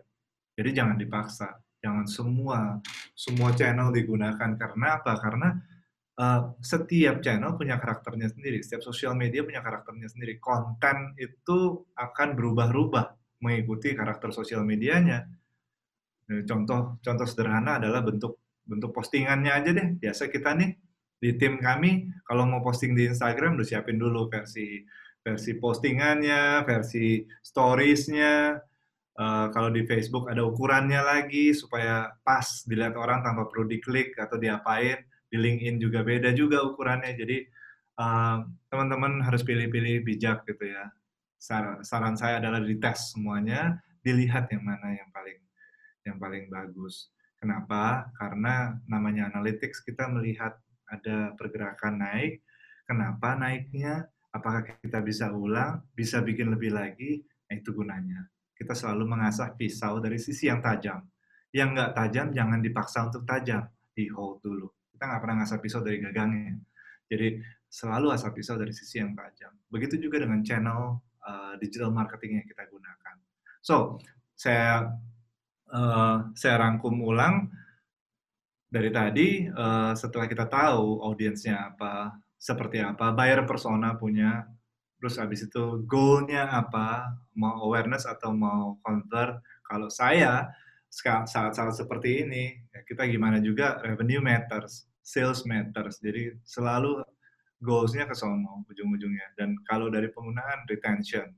[0.57, 2.83] Jadi jangan dipaksa, jangan semua
[3.15, 5.13] semua channel digunakan karena apa?
[5.17, 5.49] Karena
[6.19, 10.41] uh, setiap channel punya karakternya sendiri, setiap sosial media punya karakternya sendiri.
[10.41, 13.05] Konten itu akan berubah-ubah
[13.41, 15.29] mengikuti karakter sosial medianya
[16.28, 19.88] contoh contoh sederhana adalah bentuk bentuk postingannya aja deh.
[19.95, 20.75] Biasa kita nih
[21.17, 24.84] di tim kami kalau mau posting di Instagram udah siapin dulu versi
[25.23, 28.59] versi postingannya, versi storiesnya.
[29.17, 34.38] Uh, kalau di Facebook ada ukurannya lagi supaya pas dilihat orang tanpa perlu diklik atau
[34.38, 35.01] diapain.
[35.28, 37.17] Di LinkedIn juga beda juga ukurannya.
[37.17, 37.43] Jadi
[37.99, 40.91] uh, teman-teman harus pilih-pilih bijak gitu ya.
[41.38, 45.38] saran saya adalah dites semuanya, dilihat yang mana yang paling
[46.08, 47.12] yang paling bagus.
[47.38, 48.10] Kenapa?
[48.18, 50.58] Karena namanya analytics kita melihat
[50.89, 52.41] ada pergerakan naik.
[52.88, 54.08] Kenapa naiknya?
[54.32, 55.84] Apakah kita bisa ulang?
[55.93, 57.22] Bisa bikin lebih lagi?
[57.47, 58.26] Nah, itu gunanya.
[58.58, 61.03] Kita selalu mengasah pisau dari sisi yang tajam.
[61.53, 63.68] Yang nggak tajam jangan dipaksa untuk tajam.
[63.93, 64.68] Di hold dulu.
[64.95, 66.58] Kita nggak pernah ngasah pisau dari gagangnya.
[67.08, 69.53] Jadi selalu asah pisau dari sisi yang tajam.
[69.68, 73.16] Begitu juga dengan channel uh, digital marketing yang kita gunakan.
[73.62, 73.99] So,
[74.38, 74.91] saya
[75.72, 77.51] uh, saya rangkum ulang
[78.68, 84.43] dari tadi uh, setelah kita tahu audiensnya apa, seperti apa, buyer persona punya
[84.97, 89.39] terus habis itu goalnya apa, mau awareness atau mau convert.
[89.61, 90.49] Kalau saya
[90.89, 96.01] saat-saat seperti ini, ya kita gimana juga revenue matters, sales matters.
[96.01, 97.05] Jadi selalu
[97.61, 99.38] goalsnya ke sono ujung-ujungnya.
[99.38, 101.30] Dan kalau dari penggunaan retention,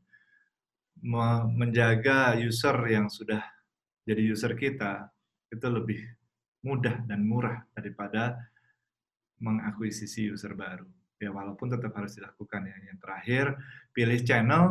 [1.56, 3.44] menjaga user yang sudah
[4.08, 5.10] jadi user kita
[5.50, 6.00] itu lebih
[6.64, 8.36] mudah dan murah daripada
[9.40, 10.86] mengakuisisi user baru.
[11.20, 12.76] Ya walaupun tetap harus dilakukan ya.
[12.92, 13.46] Yang terakhir,
[13.92, 14.64] pilih channel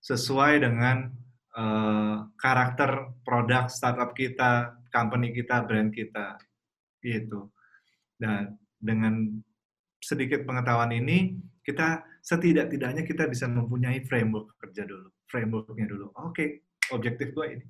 [0.00, 1.12] sesuai dengan
[1.56, 6.40] uh, karakter produk startup kita, company kita, brand kita.
[7.04, 7.52] Gitu.
[8.16, 9.28] Dan dengan
[10.00, 15.08] sedikit pengetahuan ini, kita setidak-tidaknya kita bisa mempunyai framework kerja dulu.
[15.28, 16.12] Frameworknya dulu.
[16.20, 16.48] Oke, okay,
[16.92, 17.66] objektif gue ini.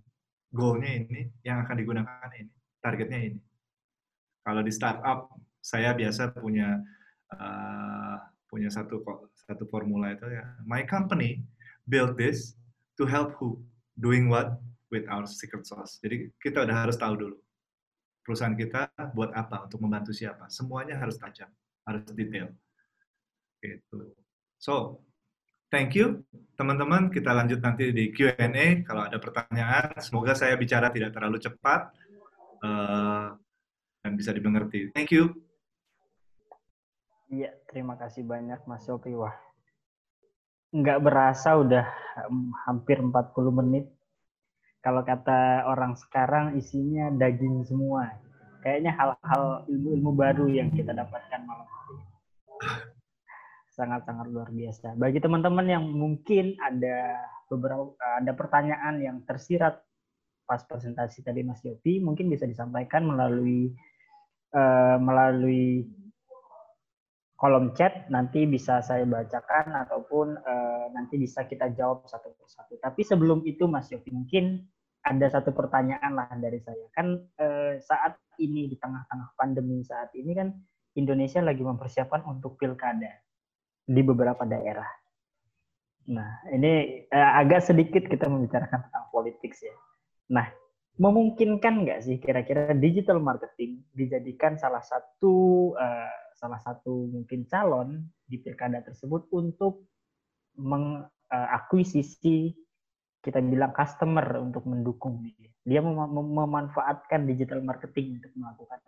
[0.54, 2.54] Goalnya ini, yang akan digunakan ini.
[2.78, 3.40] Targetnya ini.
[4.46, 6.78] Kalau di startup, saya biasa punya
[7.34, 9.02] uh, punya satu
[9.34, 10.46] satu formula itu ya.
[10.62, 11.42] My company
[11.90, 12.54] build this
[13.00, 13.58] to help who,
[13.98, 14.62] doing what
[14.94, 15.98] with our secret sauce.
[15.98, 17.36] Jadi kita udah harus tahu dulu
[18.24, 20.48] perusahaan kita buat apa untuk membantu siapa.
[20.48, 21.52] Semuanya harus tajam,
[21.84, 22.48] harus detail.
[23.60, 24.16] Gitu.
[24.56, 25.04] So,
[25.74, 26.22] thank you
[26.54, 27.10] teman-teman.
[27.10, 29.90] Kita lanjut nanti di Q&A kalau ada pertanyaan.
[29.98, 31.90] Semoga saya bicara tidak terlalu cepat.
[32.64, 33.36] Uh,
[34.00, 34.92] dan bisa dimengerti.
[34.92, 35.32] Thank you.
[37.32, 39.16] Iya, terima kasih banyak Mas Sopi.
[39.16, 39.32] Wah,
[40.76, 41.88] nggak berasa udah
[42.68, 43.12] hampir 40
[43.64, 43.88] menit.
[44.84, 48.12] Kalau kata orang sekarang isinya daging semua.
[48.60, 51.96] Kayaknya hal-hal ilmu-ilmu baru yang kita dapatkan malam hari.
[53.74, 54.94] Sangat-sangat luar biasa.
[54.94, 57.18] Bagi teman-teman yang mungkin ada
[57.50, 59.82] beberapa ada pertanyaan yang tersirat
[60.46, 63.74] pas presentasi tadi Mas Yopi, mungkin bisa disampaikan melalui
[64.54, 65.90] uh, melalui
[67.34, 72.78] kolom chat nanti bisa saya bacakan ataupun uh, nanti bisa kita jawab satu persatu.
[72.78, 74.62] Tapi sebelum itu Mas Yofi mungkin
[75.02, 76.86] ada satu pertanyaan lah dari saya.
[76.94, 80.54] Kan uh, saat ini di tengah-tengah pandemi saat ini kan
[80.94, 83.24] Indonesia lagi mempersiapkan untuk pilkada
[83.84, 84.88] di beberapa daerah.
[86.04, 89.72] Nah, ini uh, agak sedikit kita membicarakan tentang politik ya.
[90.32, 90.48] Nah,
[91.00, 98.36] memungkinkan nggak sih kira-kira digital marketing dijadikan salah satu uh, salah satu mungkin calon di
[98.36, 99.88] pilkada tersebut untuk
[100.60, 102.52] mengakuisisi
[103.24, 105.48] kita bilang customer untuk mendukung dia.
[105.64, 108.78] Dia mem memanfaatkan digital marketing untuk melakukan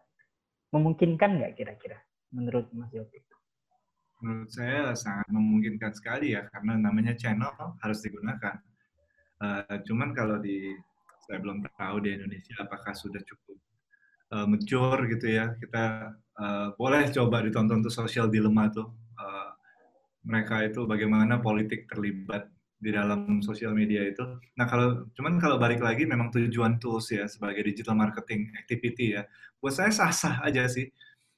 [0.77, 1.97] memungkinkan nggak kira-kira
[2.35, 3.25] menurut Mas Yopi?
[4.25, 7.53] Menurut saya sangat memungkinkan sekali ya karena namanya channel
[7.85, 8.57] harus digunakan.
[9.37, 10.73] Uh, cuman kalau di
[11.29, 13.59] saya belum tahu di Indonesia apakah sudah cukup
[14.33, 15.53] uh, mature gitu ya.
[15.61, 18.89] Kita uh, boleh coba ditonton tuh Social Dilemma tuh.
[19.21, 19.51] Uh,
[20.27, 24.23] mereka itu bagaimana politik terlibat di dalam sosial media itu.
[24.57, 29.25] Nah kalau cuman kalau balik lagi memang tujuan tools ya sebagai digital marketing activity ya.
[29.61, 30.89] Buat saya sah-sah aja sih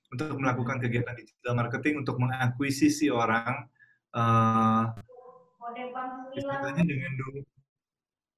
[0.08, 3.68] untuk melakukan kegiatan digital marketing untuk mengakuisisi orang
[4.16, 4.88] uh,
[6.32, 7.40] istilahnya dengan dulu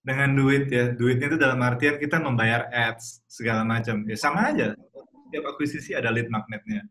[0.01, 0.93] dengan duit ya.
[0.97, 4.03] Duitnya itu dalam artian kita membayar ads segala macam.
[4.09, 4.73] Ya sama aja.
[5.29, 6.83] Setiap akuisisi ada lead magnetnya.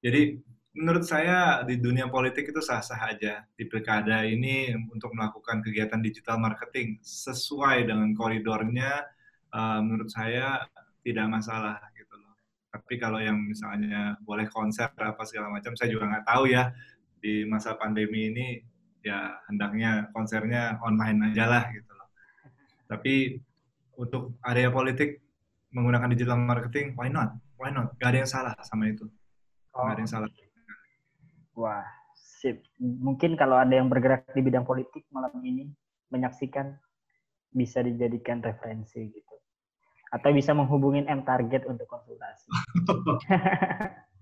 [0.00, 0.40] Jadi
[0.72, 3.44] menurut saya di dunia politik itu sah-sah aja.
[3.58, 9.04] Di pilkada ini untuk melakukan kegiatan digital marketing sesuai dengan koridornya
[9.52, 10.64] uh, menurut saya
[11.02, 11.82] tidak masalah
[12.72, 16.72] tapi kalau yang misalnya boleh konser apa segala macam saya juga nggak tahu ya
[17.20, 18.46] di masa pandemi ini
[19.04, 21.92] ya hendaknya konsernya online aja lah gitu
[22.92, 23.40] tapi
[23.96, 25.24] untuk area politik
[25.72, 27.32] menggunakan digital marketing, why not?
[27.56, 27.96] Why not?
[27.96, 29.08] Gak ada yang salah sama itu.
[29.72, 29.88] Oh.
[29.88, 30.28] Gak ada yang salah.
[31.56, 32.60] Wah, sip.
[32.76, 35.72] Mungkin kalau ada yang bergerak di bidang politik malam ini
[36.12, 36.76] menyaksikan
[37.52, 39.31] bisa dijadikan referensi gitu.
[40.12, 42.46] Atau bisa menghubungin M Target untuk konsultasi.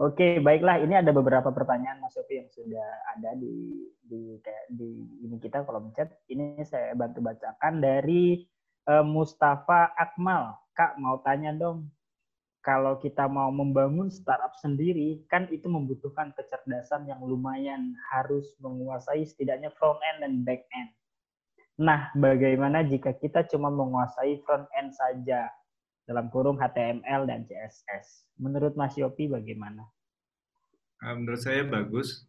[0.00, 0.80] Oke, baiklah.
[0.80, 4.40] Ini ada beberapa pertanyaan Mas Sofi yang sudah ada di di
[4.72, 4.88] di
[5.24, 6.08] ini kita kolom chat.
[6.24, 8.48] Ini saya bantu bacakan dari
[8.88, 10.56] uh, Mustafa Akmal.
[10.72, 11.92] Kak mau tanya dong,
[12.60, 19.72] kalau kita mau membangun startup sendiri, kan itu membutuhkan kecerdasan yang lumayan harus menguasai setidaknya
[19.76, 20.92] front end dan back end.
[21.80, 25.48] Nah, bagaimana jika kita cuma menguasai front end saja?
[26.10, 28.26] dalam kurung HTML dan CSS.
[28.42, 29.86] Menurut Mas Yopi bagaimana?
[30.98, 32.26] Uh, menurut saya bagus.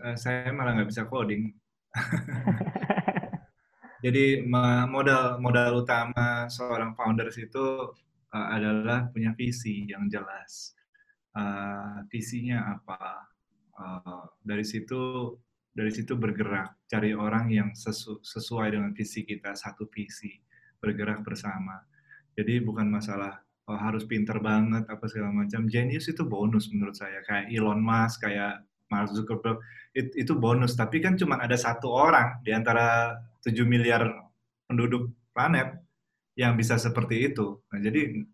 [0.00, 1.52] Uh, saya malah nggak bisa coding.
[4.04, 4.48] Jadi
[4.88, 7.92] modal modal utama seorang founders itu
[8.32, 10.72] uh, adalah punya visi yang jelas.
[11.36, 13.28] Uh, visinya apa?
[13.76, 15.36] Uh, dari situ
[15.72, 20.36] dari situ bergerak, cari orang yang sesu, sesuai dengan visi kita, satu visi,
[20.76, 21.80] bergerak bersama.
[22.36, 25.64] Jadi bukan masalah oh, harus pinter banget apa segala macam.
[25.68, 27.24] Genius itu bonus menurut saya.
[27.24, 29.64] Kayak Elon Musk, kayak Mark Zuckerberg,
[29.96, 30.76] it, itu bonus.
[30.76, 34.04] Tapi kan cuma ada satu orang di antara 7 miliar
[34.68, 35.80] penduduk planet
[36.36, 37.60] yang bisa seperti itu.
[37.72, 38.24] Nah, jadi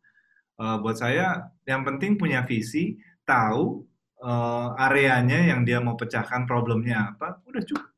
[0.58, 3.86] uh, buat saya yang penting punya visi, tahu
[4.22, 7.88] uh, areanya yang dia mau pecahkan problemnya apa, udah cukup.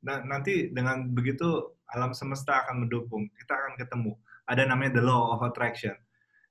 [0.00, 4.12] Nah, nanti dengan begitu alam semesta akan mendukung, kita akan ketemu.
[4.48, 5.94] Ada namanya the law of attraction.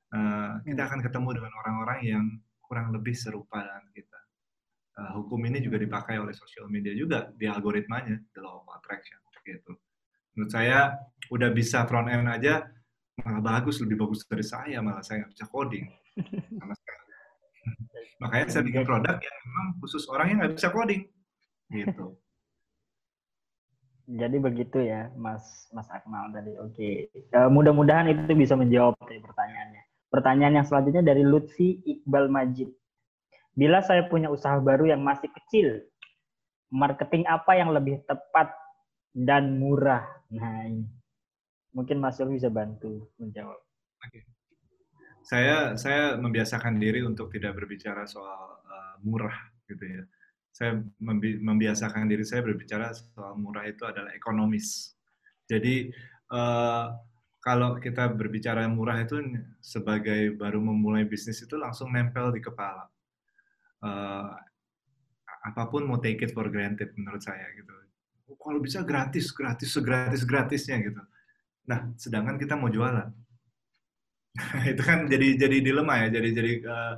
[0.10, 2.26] Uh, kita akan ketemu dengan orang-orang yang
[2.66, 4.20] kurang lebih serupa dengan kita.
[5.00, 9.18] Uh, hukum ini juga dipakai oleh sosial media juga di algoritmanya, the law of attraction.
[9.46, 9.74] Gitu.
[10.38, 10.94] Menurut saya
[11.34, 12.62] udah bisa front end aja
[13.26, 15.86] malah bagus, lebih bagus dari saya, malah saya nggak bisa coding
[16.60, 16.99] sama sekali.
[18.22, 21.02] Makanya saya bikin produk yang memang khusus orang yang nggak bisa coding,
[21.72, 22.06] gitu.
[24.10, 26.58] Jadi begitu ya, Mas Mas Akmal tadi.
[26.58, 29.84] Oke, uh, mudah-mudahan itu bisa menjawab dari pertanyaannya.
[30.10, 32.74] Pertanyaan yang selanjutnya dari Lutfi Iqbal Majid.
[33.54, 35.86] Bila saya punya usaha baru yang masih kecil,
[36.74, 38.50] marketing apa yang lebih tepat
[39.14, 40.10] dan murah?
[40.34, 40.90] Nah, ini
[41.74, 43.60] Mungkin Mas Yul bisa bantu menjawab.
[44.02, 44.26] Oke.
[45.30, 49.38] Saya saya membiasakan diri untuk tidak berbicara soal uh, murah
[49.70, 50.04] gitu ya.
[50.50, 54.98] Saya membi membiasakan diri saya berbicara soal murah itu adalah ekonomis.
[55.46, 55.94] Jadi
[56.34, 56.98] uh,
[57.46, 59.22] kalau kita berbicara murah itu
[59.62, 62.90] sebagai baru memulai bisnis itu langsung nempel di kepala.
[63.86, 64.34] Uh,
[65.46, 67.70] apa pun mau take it for granted menurut saya gitu.
[68.34, 71.02] Kalau bisa gratis, gratis, segratis gratisnya gitu
[71.70, 73.29] Nah, sedangkan kita mau jualan.
[74.72, 76.96] itu kan jadi jadi dilema ya, jadi jadi uh,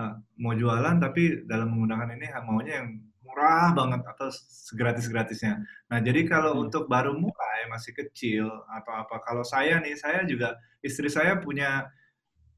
[0.00, 2.88] uh, mau jualan tapi dalam menggunakan ini maunya yang
[3.26, 4.28] murah banget atau
[4.70, 5.60] segratis-gratisnya.
[5.90, 6.62] Nah, jadi kalau hmm.
[6.70, 11.90] untuk baru mulai masih kecil atau apa, kalau saya nih, saya juga istri saya punya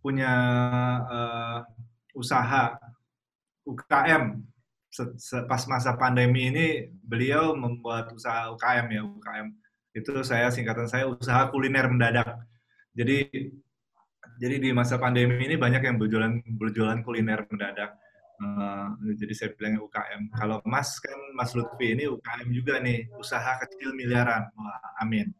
[0.05, 0.33] punya
[1.09, 1.59] uh,
[2.14, 2.76] usaha
[3.64, 4.45] UKM.
[5.49, 9.49] Pas masa pandemi ini beliau membuat usaha UKM ya, UKM
[9.99, 12.39] itu saya singkatan saya usaha kuliner mendadak.
[12.95, 13.51] Jadi
[14.39, 17.99] jadi di masa pandemi ini banyak yang berjualan berjualan kuliner mendadak.
[18.39, 20.30] Uh, jadi saya bilang UKM.
[20.30, 24.47] Kalau Mas kan Mas Lutfi ini UKM juga nih, usaha kecil miliaran.
[24.55, 25.34] Wah, amin.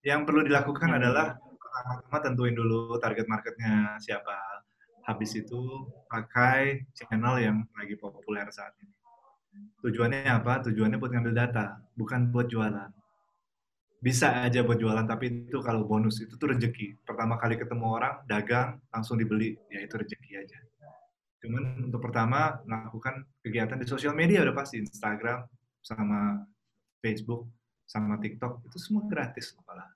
[0.00, 4.64] Yang perlu dilakukan adalah pertama-tama tentuin dulu target marketnya siapa.
[5.04, 8.96] Habis itu pakai channel yang lagi populer saat ini.
[9.84, 10.64] Tujuannya apa?
[10.64, 13.03] Tujuannya buat ngambil data, bukan buat jualan
[14.04, 18.20] bisa aja buat jualan tapi itu kalau bonus itu tuh rezeki pertama kali ketemu orang
[18.28, 19.56] dagang langsung dibeli.
[19.72, 20.60] Ya itu rezeki aja.
[21.40, 24.76] Cuman untuk pertama melakukan kegiatan di sosial media udah pasti.
[24.84, 25.48] Instagram
[25.80, 26.44] sama
[27.00, 27.48] Facebook
[27.88, 29.88] sama TikTok itu semua gratis malah.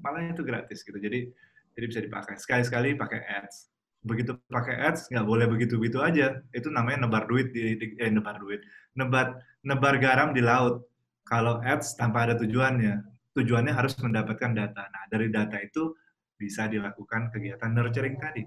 [0.00, 0.96] Malah itu gratis gitu.
[0.96, 1.28] Jadi
[1.76, 2.40] jadi bisa dipakai.
[2.40, 3.68] Sekali-sekali pakai ads.
[4.08, 6.40] Begitu pakai ads nggak boleh begitu begitu aja.
[6.48, 8.64] Itu namanya nebar duit di, di eh, nebar duit.
[8.96, 9.36] Nebar
[9.68, 10.91] nebar garam di laut
[11.22, 13.02] kalau ads tanpa ada tujuannya,
[13.36, 14.82] tujuannya harus mendapatkan data.
[14.90, 15.94] Nah, dari data itu
[16.36, 18.42] bisa dilakukan kegiatan nurturing tadi.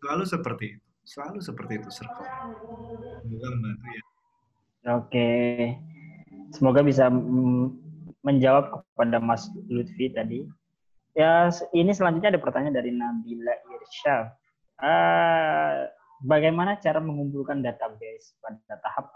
[0.00, 0.86] Selalu seperti itu.
[1.06, 2.26] Selalu seperti itu, circle.
[3.22, 4.02] Semoga membantu ya.
[4.98, 5.30] Oke.
[6.50, 7.06] Semoga bisa
[8.26, 10.46] menjawab kepada Mas Lutfi tadi.
[11.14, 14.34] Ya, ini selanjutnya ada pertanyaan dari Nabila Irsyaf.
[14.76, 15.88] Uh,
[16.26, 19.08] bagaimana cara mengumpulkan database pada tahap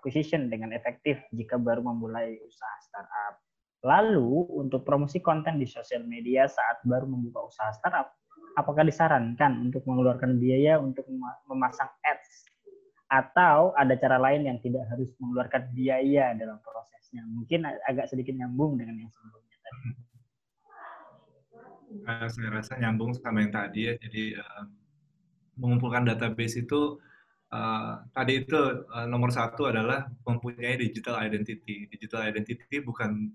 [0.00, 3.36] acquisition dengan efektif jika baru memulai usaha startup.
[3.84, 8.16] Lalu untuk promosi konten di sosial media saat baru membuka usaha startup,
[8.56, 11.04] apakah disarankan untuk mengeluarkan biaya untuk
[11.44, 12.48] memasang ads
[13.12, 17.20] atau ada cara lain yang tidak harus mengeluarkan biaya dalam prosesnya?
[17.28, 19.90] Mungkin agak sedikit nyambung dengan yang sebelumnya tadi.
[21.90, 23.94] Uh, saya rasa nyambung sama yang tadi ya.
[24.00, 24.64] Jadi uh,
[25.60, 27.00] mengumpulkan database itu
[27.50, 31.86] uh, tadi itu uh, nomor satu adalah mempunyai digital identity.
[31.90, 33.30] Digital identity bukan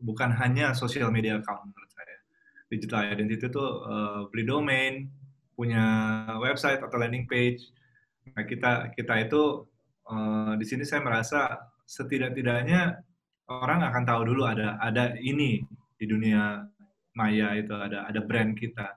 [0.00, 2.16] bukan hanya social media account menurut saya.
[2.70, 5.10] Digital identity itu uh, beli domain,
[5.58, 5.84] punya
[6.40, 7.68] website atau landing page.
[8.32, 9.66] Nah, kita kita itu
[10.06, 13.02] uh, di sini saya merasa setidak-tidaknya
[13.50, 15.58] orang akan tahu dulu ada ada ini
[15.98, 16.62] di dunia
[17.18, 18.94] maya itu ada ada brand kita.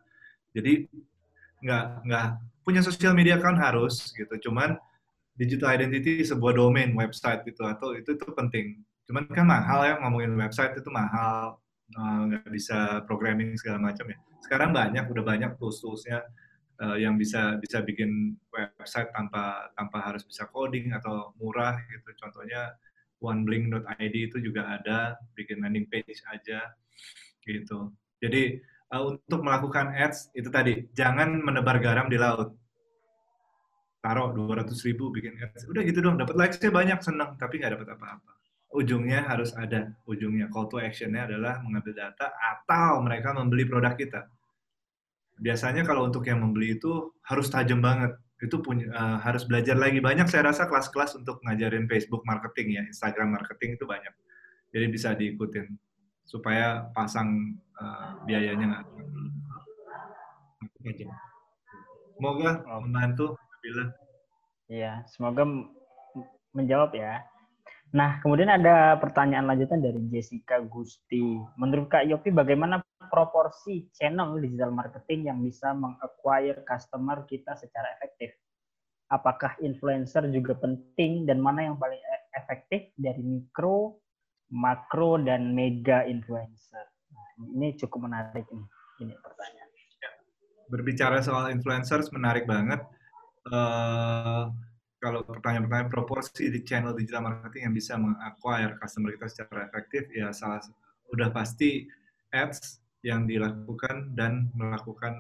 [0.54, 0.86] Jadi
[1.66, 2.28] nggak nggak
[2.64, 4.80] punya sosial media kan harus gitu cuman
[5.38, 10.34] digital identity sebuah domain website gitu atau itu itu penting cuman kan mahal ya ngomongin
[10.40, 11.60] website itu mahal
[11.94, 16.24] nggak uh, bisa programming segala macam ya sekarang banyak udah banyak tools toolsnya
[16.82, 22.10] uh, yang bisa bisa bikin website tanpa tanpa harus bisa coding atau murah gitu.
[22.18, 22.74] Contohnya
[23.24, 26.76] oneblink.id itu juga ada bikin landing page aja
[27.48, 27.96] gitu.
[28.20, 28.60] Jadi
[28.94, 32.54] uh, untuk melakukan ads itu tadi jangan menebar garam di laut.
[34.04, 37.88] Taruh 200 ribu bikin ads, udah gitu dong, dapat likes-nya banyak, seneng, tapi nggak dapat
[37.96, 38.32] apa-apa.
[38.76, 44.28] Ujungnya harus ada, ujungnya call to action-nya adalah mengambil data atau mereka membeli produk kita.
[45.40, 48.14] Biasanya kalau untuk yang membeli itu harus tajam banget.
[48.44, 50.04] Itu punya uh, harus belajar lagi.
[50.04, 54.12] Banyak saya rasa kelas-kelas untuk ngajarin Facebook marketing ya Instagram marketing itu banyak.
[54.76, 55.80] Jadi bisa diikutin
[56.28, 58.84] supaya pasang uh, biayanya nggak
[62.16, 63.84] semoga membantu bila
[64.72, 65.44] iya semoga
[66.56, 67.24] menjawab ya
[67.94, 71.38] Nah, kemudian ada pertanyaan lanjutan dari Jessica Gusti.
[71.62, 78.34] Menurut Kak Yopi, bagaimana proporsi channel digital marketing yang bisa mengacquire customer kita secara efektif?
[79.14, 84.02] Apakah influencer juga penting dan mana yang paling e-, efektif dari mikro,
[84.50, 86.93] makro, dan mega influencer?
[87.40, 88.66] Ini cukup menarik ini,
[89.02, 89.70] ini pertanyaan.
[90.02, 90.12] Ya.
[90.70, 92.82] Berbicara soal influencers menarik banget.
[93.44, 94.54] Uh,
[95.04, 100.32] kalau pertanyaan-pertanyaan proporsi di channel digital marketing yang bisa mengacquire customer kita secara efektif, ya
[100.32, 100.64] salah
[101.12, 101.84] udah pasti
[102.32, 105.20] ads yang dilakukan dan melakukan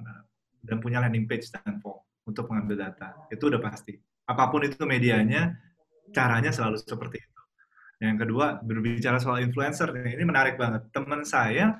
[0.64, 3.12] dan punya landing page dan form untuk mengambil data.
[3.28, 4.00] Itu udah pasti.
[4.24, 5.60] Apa pun itu medianya,
[6.16, 7.42] caranya selalu seperti itu.
[8.00, 10.88] Yang kedua, berbicara soal influencer, ini menarik banget.
[10.96, 11.76] Teman saya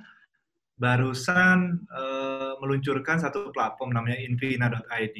[0.84, 5.18] barusan uh, meluncurkan satu platform namanya invina.id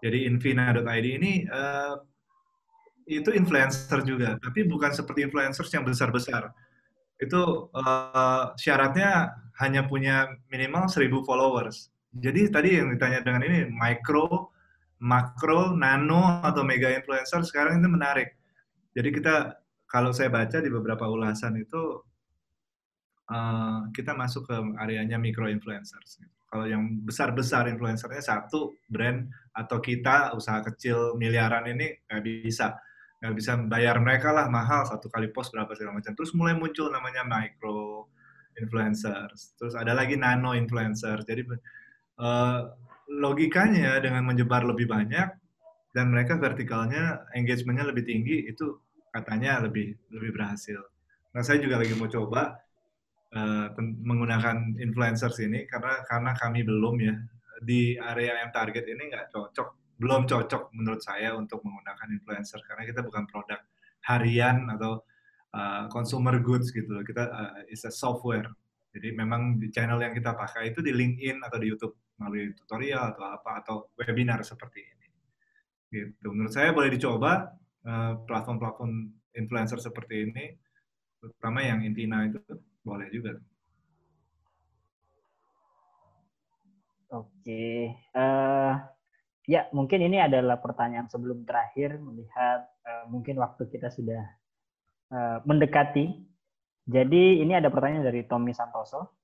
[0.00, 2.00] jadi Invina.id ini uh,
[3.04, 6.48] itu influencer juga, tapi bukan seperti influencers yang besar-besar.
[7.20, 11.92] Itu uh, syaratnya hanya punya minimal 1000 followers.
[12.16, 14.50] Jadi tadi yang ditanya dengan ini micro,
[15.04, 18.34] makro, nano atau mega influencer sekarang itu menarik.
[18.96, 22.00] Jadi kita kalau saya baca di beberapa ulasan itu
[23.30, 26.20] uh, kita masuk ke areanya micro influencers.
[26.50, 32.74] Kalau yang besar-besar influencernya satu brand atau kita usaha kecil miliaran ini nggak bisa
[33.22, 36.12] nggak bisa bayar mereka lah mahal satu kali post berapa segala macam.
[36.18, 38.10] Terus mulai muncul namanya micro
[38.58, 39.54] influencers.
[39.54, 41.22] Terus ada lagi nano influencer.
[41.22, 41.46] Jadi
[42.18, 42.60] uh,
[43.10, 45.28] logikanya dengan menyebar lebih banyak
[45.94, 48.78] dan mereka vertikalnya engagementnya lebih tinggi itu
[49.14, 50.82] katanya lebih lebih berhasil.
[51.30, 52.58] Nah saya juga lagi mau coba
[53.34, 57.14] uh, menggunakan influencers ini karena karena kami belum ya
[57.60, 62.88] di area yang target ini nggak cocok belum cocok menurut saya untuk menggunakan influencer karena
[62.88, 63.60] kita bukan produk
[64.08, 65.04] harian atau
[65.52, 67.04] uh, consumer goods gitu loh.
[67.04, 68.48] Kita uh, is a software.
[68.96, 73.14] Jadi memang di channel yang kita pakai itu di LinkedIn atau di YouTube melalui tutorial
[73.14, 75.08] atau apa atau webinar seperti ini.
[75.92, 76.26] Gitu.
[76.32, 77.54] Menurut saya boleh dicoba
[78.26, 80.44] platform-platform uh, influencer seperti ini
[81.20, 82.40] terutama yang Intina itu
[82.90, 83.38] boleh juga.
[87.10, 88.74] Oke, uh,
[89.46, 94.22] ya mungkin ini adalah pertanyaan sebelum terakhir melihat uh, mungkin waktu kita sudah
[95.10, 96.26] uh, mendekati.
[96.86, 99.14] Jadi ini ada pertanyaan dari Tommy Santoso.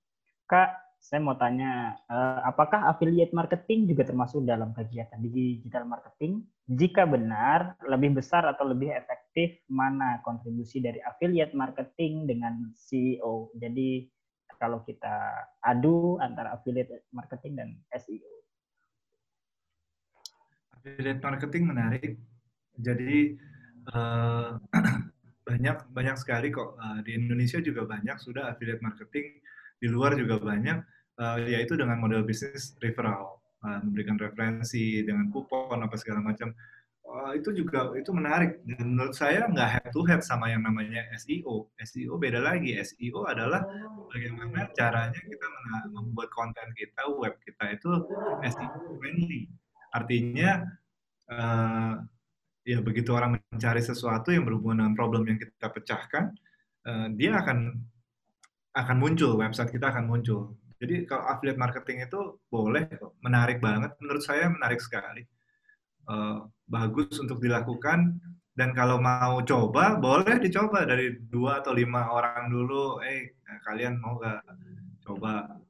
[0.47, 6.43] Kak, saya mau tanya, uh, apakah affiliate marketing juga termasuk dalam kegiatan digital marketing?
[6.67, 13.55] Jika benar, lebih besar atau lebih efektif mana kontribusi dari affiliate marketing dengan CEO?
[13.55, 14.03] Jadi
[14.59, 18.43] kalau kita adu antara affiliate marketing dan SEO.
[20.75, 22.19] Affiliate marketing menarik.
[22.83, 23.39] Jadi
[23.95, 24.59] uh,
[25.55, 29.39] banyak banyak sekali kok uh, di Indonesia juga banyak sudah affiliate marketing
[29.77, 35.83] di luar juga banyak uh, yaitu dengan model bisnis referral uh, memberikan referensi dengan kupon
[35.85, 36.53] apa segala macam.
[37.07, 38.61] Uh, itu juga itu menarik.
[38.67, 42.75] Dan menurut saya nggak head to head sama yang namanya SEO SEO beda lagi.
[42.83, 43.63] SEO adalah
[44.11, 45.47] bagaimana caranya kita
[45.95, 47.91] membuat konten kita web kita itu
[48.43, 49.47] SEO friendly.
[49.95, 50.67] Artinya
[51.31, 51.95] uh,
[52.67, 56.35] ya begitu orang mencari sesuatu yang berhubungan dengan problem yang kita pecahkan
[56.83, 57.79] uh, dia akan
[58.75, 62.85] akan muncul website kita akan muncul jadi kalau affiliate marketing itu boleh
[63.25, 63.97] menarik banget.
[64.01, 65.25] Menurut saya menarik sekali.
[66.07, 68.15] Uh, bagus untuk dilakukan
[68.55, 73.01] dan kalau mau coba boleh dicoba dari dua atau lima orang dulu.
[73.03, 74.45] Eh kalian mau gak
[75.03, 75.61] coba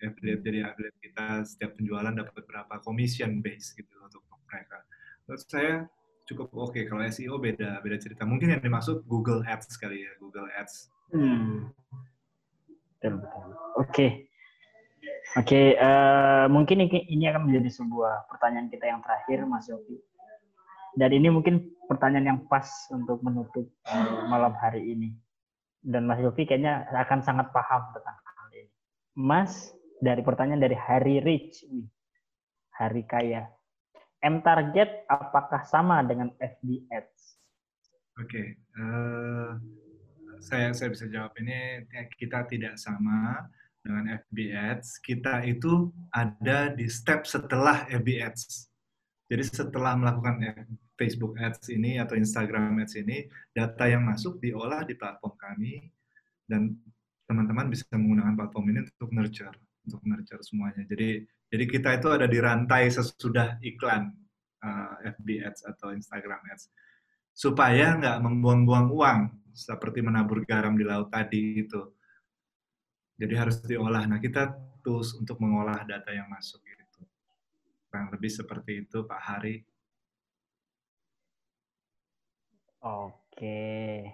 [0.00, 4.78] affiliate jadi affiliate kita setiap penjualan dapat berapa commission base gitu untuk mereka.
[5.26, 5.74] Menurut saya
[6.26, 6.74] cukup oke.
[6.74, 6.84] Okay.
[6.86, 8.22] Kalau SEO beda beda cerita.
[8.22, 10.90] Mungkin yang dimaksud Google Ads kali ya, Google Ads.
[11.14, 11.70] Hmm.
[13.02, 13.90] Oke.
[13.90, 14.10] Okay.
[15.36, 20.00] Oke, uh, mungkin ini, akan menjadi sebuah pertanyaan kita yang terakhir, Mas Yofi.
[20.96, 25.12] Dan ini mungkin pertanyaan yang pas untuk menutup uh, malam hari ini.
[25.84, 28.72] Dan Mas Yofi kayaknya akan sangat paham tentang hal ini.
[29.12, 31.68] Mas, dari pertanyaan dari Hari Rich,
[32.80, 33.44] Hari Kaya.
[34.24, 37.36] M target apakah sama dengan FB Ads?
[38.16, 38.46] Oke, okay.
[38.80, 41.84] uh, eh, saya saya bisa jawab ini
[42.16, 43.44] kita tidak sama
[43.86, 48.66] dengan FB Ads, kita itu ada di step setelah FB Ads.
[49.30, 50.42] Jadi setelah melakukan
[50.98, 55.86] Facebook Ads ini atau Instagram Ads ini, data yang masuk diolah di platform kami
[56.50, 56.74] dan
[57.30, 59.56] teman-teman bisa menggunakan platform ini untuk nurture,
[59.86, 60.82] untuk nurture semuanya.
[60.90, 64.10] Jadi jadi kita itu ada di rantai sesudah iklan
[64.66, 66.74] uh, eh, FB Ads atau Instagram Ads
[67.36, 69.20] supaya nggak membuang-buang uang
[69.52, 71.95] seperti menabur garam di laut tadi itu
[73.16, 74.04] jadi harus diolah.
[74.04, 74.52] Nah, kita
[74.84, 77.02] tools untuk mengolah data yang masuk itu.
[77.88, 79.64] Kurang lebih seperti itu, Pak Hari.
[82.84, 84.04] Oke.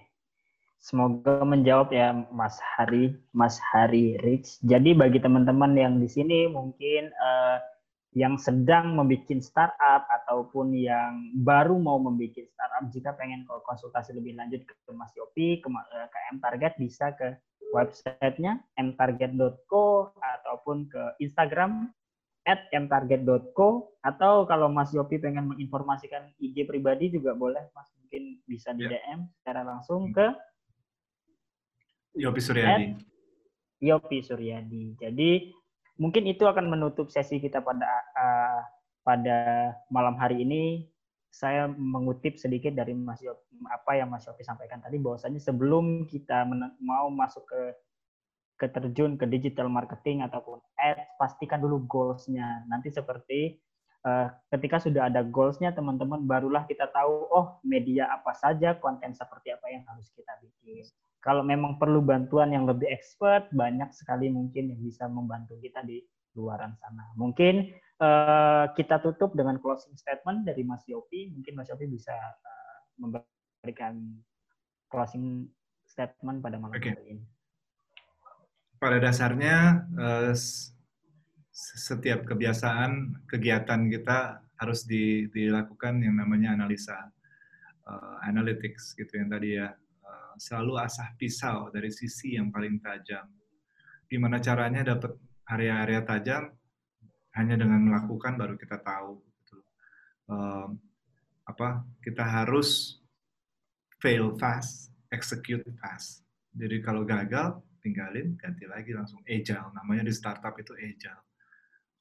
[0.83, 4.59] Semoga menjawab ya Mas Hari, Mas Hari Rich.
[4.67, 7.63] Jadi bagi teman-teman yang di sini mungkin uh,
[8.13, 14.67] yang sedang membuat startup ataupun yang baru mau membuat startup, jika pengen konsultasi lebih lanjut
[14.67, 17.33] ke Mas Yopi, ke, eh, ke M Target bisa ke
[17.73, 21.89] websitenya mtarget.co ataupun ke Instagram
[22.45, 28.77] at mtarget.co atau kalau Mas Yopi pengen menginformasikan IG pribadi juga boleh Mas mungkin bisa
[28.77, 29.17] di DM ya.
[29.41, 30.27] secara langsung ke
[32.13, 32.87] Yopi Suryadi.
[33.81, 35.01] Yopi Suryadi.
[35.01, 35.31] Jadi
[35.97, 38.61] mungkin itu akan menutup sesi kita pada uh,
[39.01, 40.92] pada malam hari ini
[41.33, 46.45] saya mengutip sedikit dari Mas Yopi, apa yang Mas Yopi sampaikan tadi bahwasanya sebelum kita
[46.85, 47.63] mau masuk ke
[48.61, 52.63] ke terjun ke digital marketing ataupun ads pastikan dulu goalsnya.
[52.71, 53.59] Nanti seperti
[54.07, 59.51] uh, ketika sudah ada goalsnya teman-teman barulah kita tahu oh media apa saja konten seperti
[59.57, 60.87] apa yang harus kita bikin.
[61.25, 66.03] Kalau memang perlu bantuan yang lebih expert banyak sekali mungkin yang bisa membantu kita di
[66.37, 67.09] luaran sana.
[67.19, 71.35] Mungkin uh, kita tutup dengan closing statement dari Mas Yopi.
[71.35, 73.99] Mungkin Mas Yopi bisa uh, memberikan
[74.89, 75.49] closing
[75.85, 76.97] statement pada malam okay.
[76.97, 77.25] hari ini.
[78.81, 80.33] Pada dasarnya uh,
[81.53, 86.97] setiap kebiasaan kegiatan kita harus di, dilakukan yang namanya analisa
[87.87, 89.71] uh, analytics gitu yang tadi ya
[90.07, 93.27] uh, selalu asah pisau dari sisi yang paling tajam.
[94.09, 95.15] Gimana caranya dapat
[95.51, 96.53] area-area tajam
[97.33, 99.59] hanya dengan melakukan baru kita tahu gitu.
[100.29, 100.77] um,
[101.49, 103.01] apa kita harus
[103.99, 106.25] fail fast execute fast.
[106.53, 109.21] Jadi kalau gagal tinggalin ganti lagi langsung.
[109.29, 111.23] Agile namanya di startup itu agile.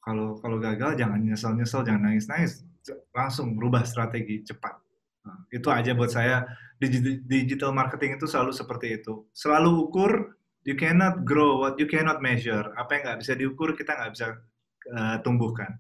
[0.02, 2.66] Kalau kalau gagal jangan nyesel nyesel jangan nangis nangis
[3.14, 4.76] langsung berubah strategi cepat.
[5.22, 6.46] Nah, itu aja buat saya.
[6.82, 9.30] Digital marketing itu selalu seperti itu.
[9.38, 10.34] Selalu ukur
[10.66, 12.74] you cannot grow what you cannot measure.
[12.74, 14.42] Apa yang nggak bisa diukur kita nggak bisa
[14.90, 15.78] uh, tumbuhkan.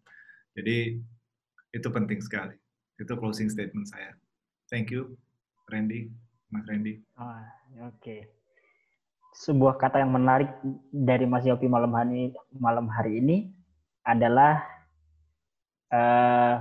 [0.53, 0.99] Jadi
[1.71, 2.55] itu penting sekali.
[2.99, 4.13] Itu closing statement saya.
[4.69, 5.17] Thank you,
[5.71, 6.11] Randy,
[6.53, 7.01] Mas Randy.
[7.17, 7.97] Oh, Oke.
[7.97, 8.21] Okay.
[9.31, 10.51] Sebuah kata yang menarik
[10.91, 13.37] dari Mas Yopi malam hari malam hari ini
[14.03, 14.59] adalah
[15.95, 16.59] uh,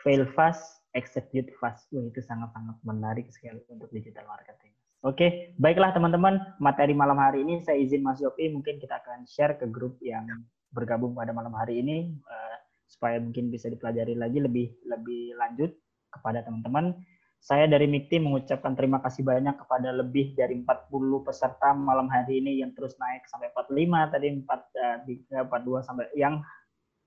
[0.00, 1.84] fail fast, execute fast.
[1.92, 4.72] Wah, itu sangat-sangat menarik sekali untuk digital marketing.
[5.06, 9.54] Oke, baiklah teman-teman, materi malam hari ini saya izin Mas Yopi, mungkin kita akan share
[9.54, 10.26] ke grup yang
[10.72, 12.56] bergabung pada malam hari ini uh,
[12.88, 15.70] supaya mungkin bisa dipelajari lagi lebih lebih lanjut
[16.08, 16.96] kepada teman-teman.
[17.38, 20.90] Saya dari MIKTI mengucapkan terima kasih banyak kepada lebih dari 40
[21.22, 26.42] peserta malam hari ini yang terus naik sampai 45 tadi 4 uh, 42 sampai yang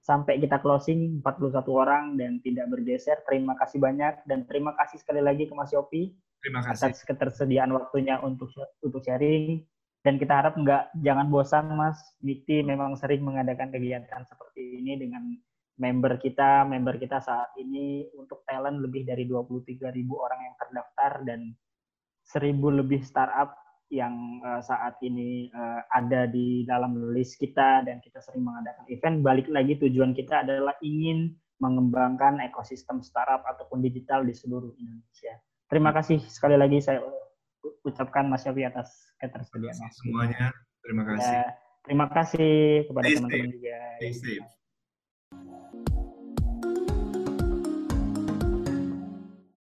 [0.02, 3.22] sampai kita closing 41 orang dan tidak bergeser.
[3.28, 6.90] Terima kasih banyak dan terima kasih sekali lagi ke Mas Yopi Terima kasih.
[6.90, 8.50] atas ketersediaan waktunya untuk
[8.82, 9.62] untuk sharing
[10.02, 12.02] dan kita harap nggak jangan bosan Mas.
[12.18, 15.30] Dikti memang sering mengadakan kegiatan seperti ini dengan
[15.78, 18.10] member kita member kita saat ini.
[18.18, 21.54] Untuk talent lebih dari 23 ribu orang yang terdaftar dan
[22.26, 23.54] seribu lebih startup
[23.92, 29.22] yang uh, saat ini uh, ada di dalam list kita dan kita sering mengadakan event.
[29.22, 35.38] Balik lagi tujuan kita adalah ingin mengembangkan ekosistem startup ataupun digital di seluruh Indonesia.
[35.70, 37.06] Terima kasih sekali lagi saya
[37.86, 40.54] ucapkan Mas Yofi atas ketersediaan semuanya.
[40.82, 41.30] Terima kasih.
[41.30, 41.46] Ya,
[41.86, 42.52] terima kasih
[42.90, 43.80] kepada teman-teman juga.
[44.02, 44.61] Stay safe.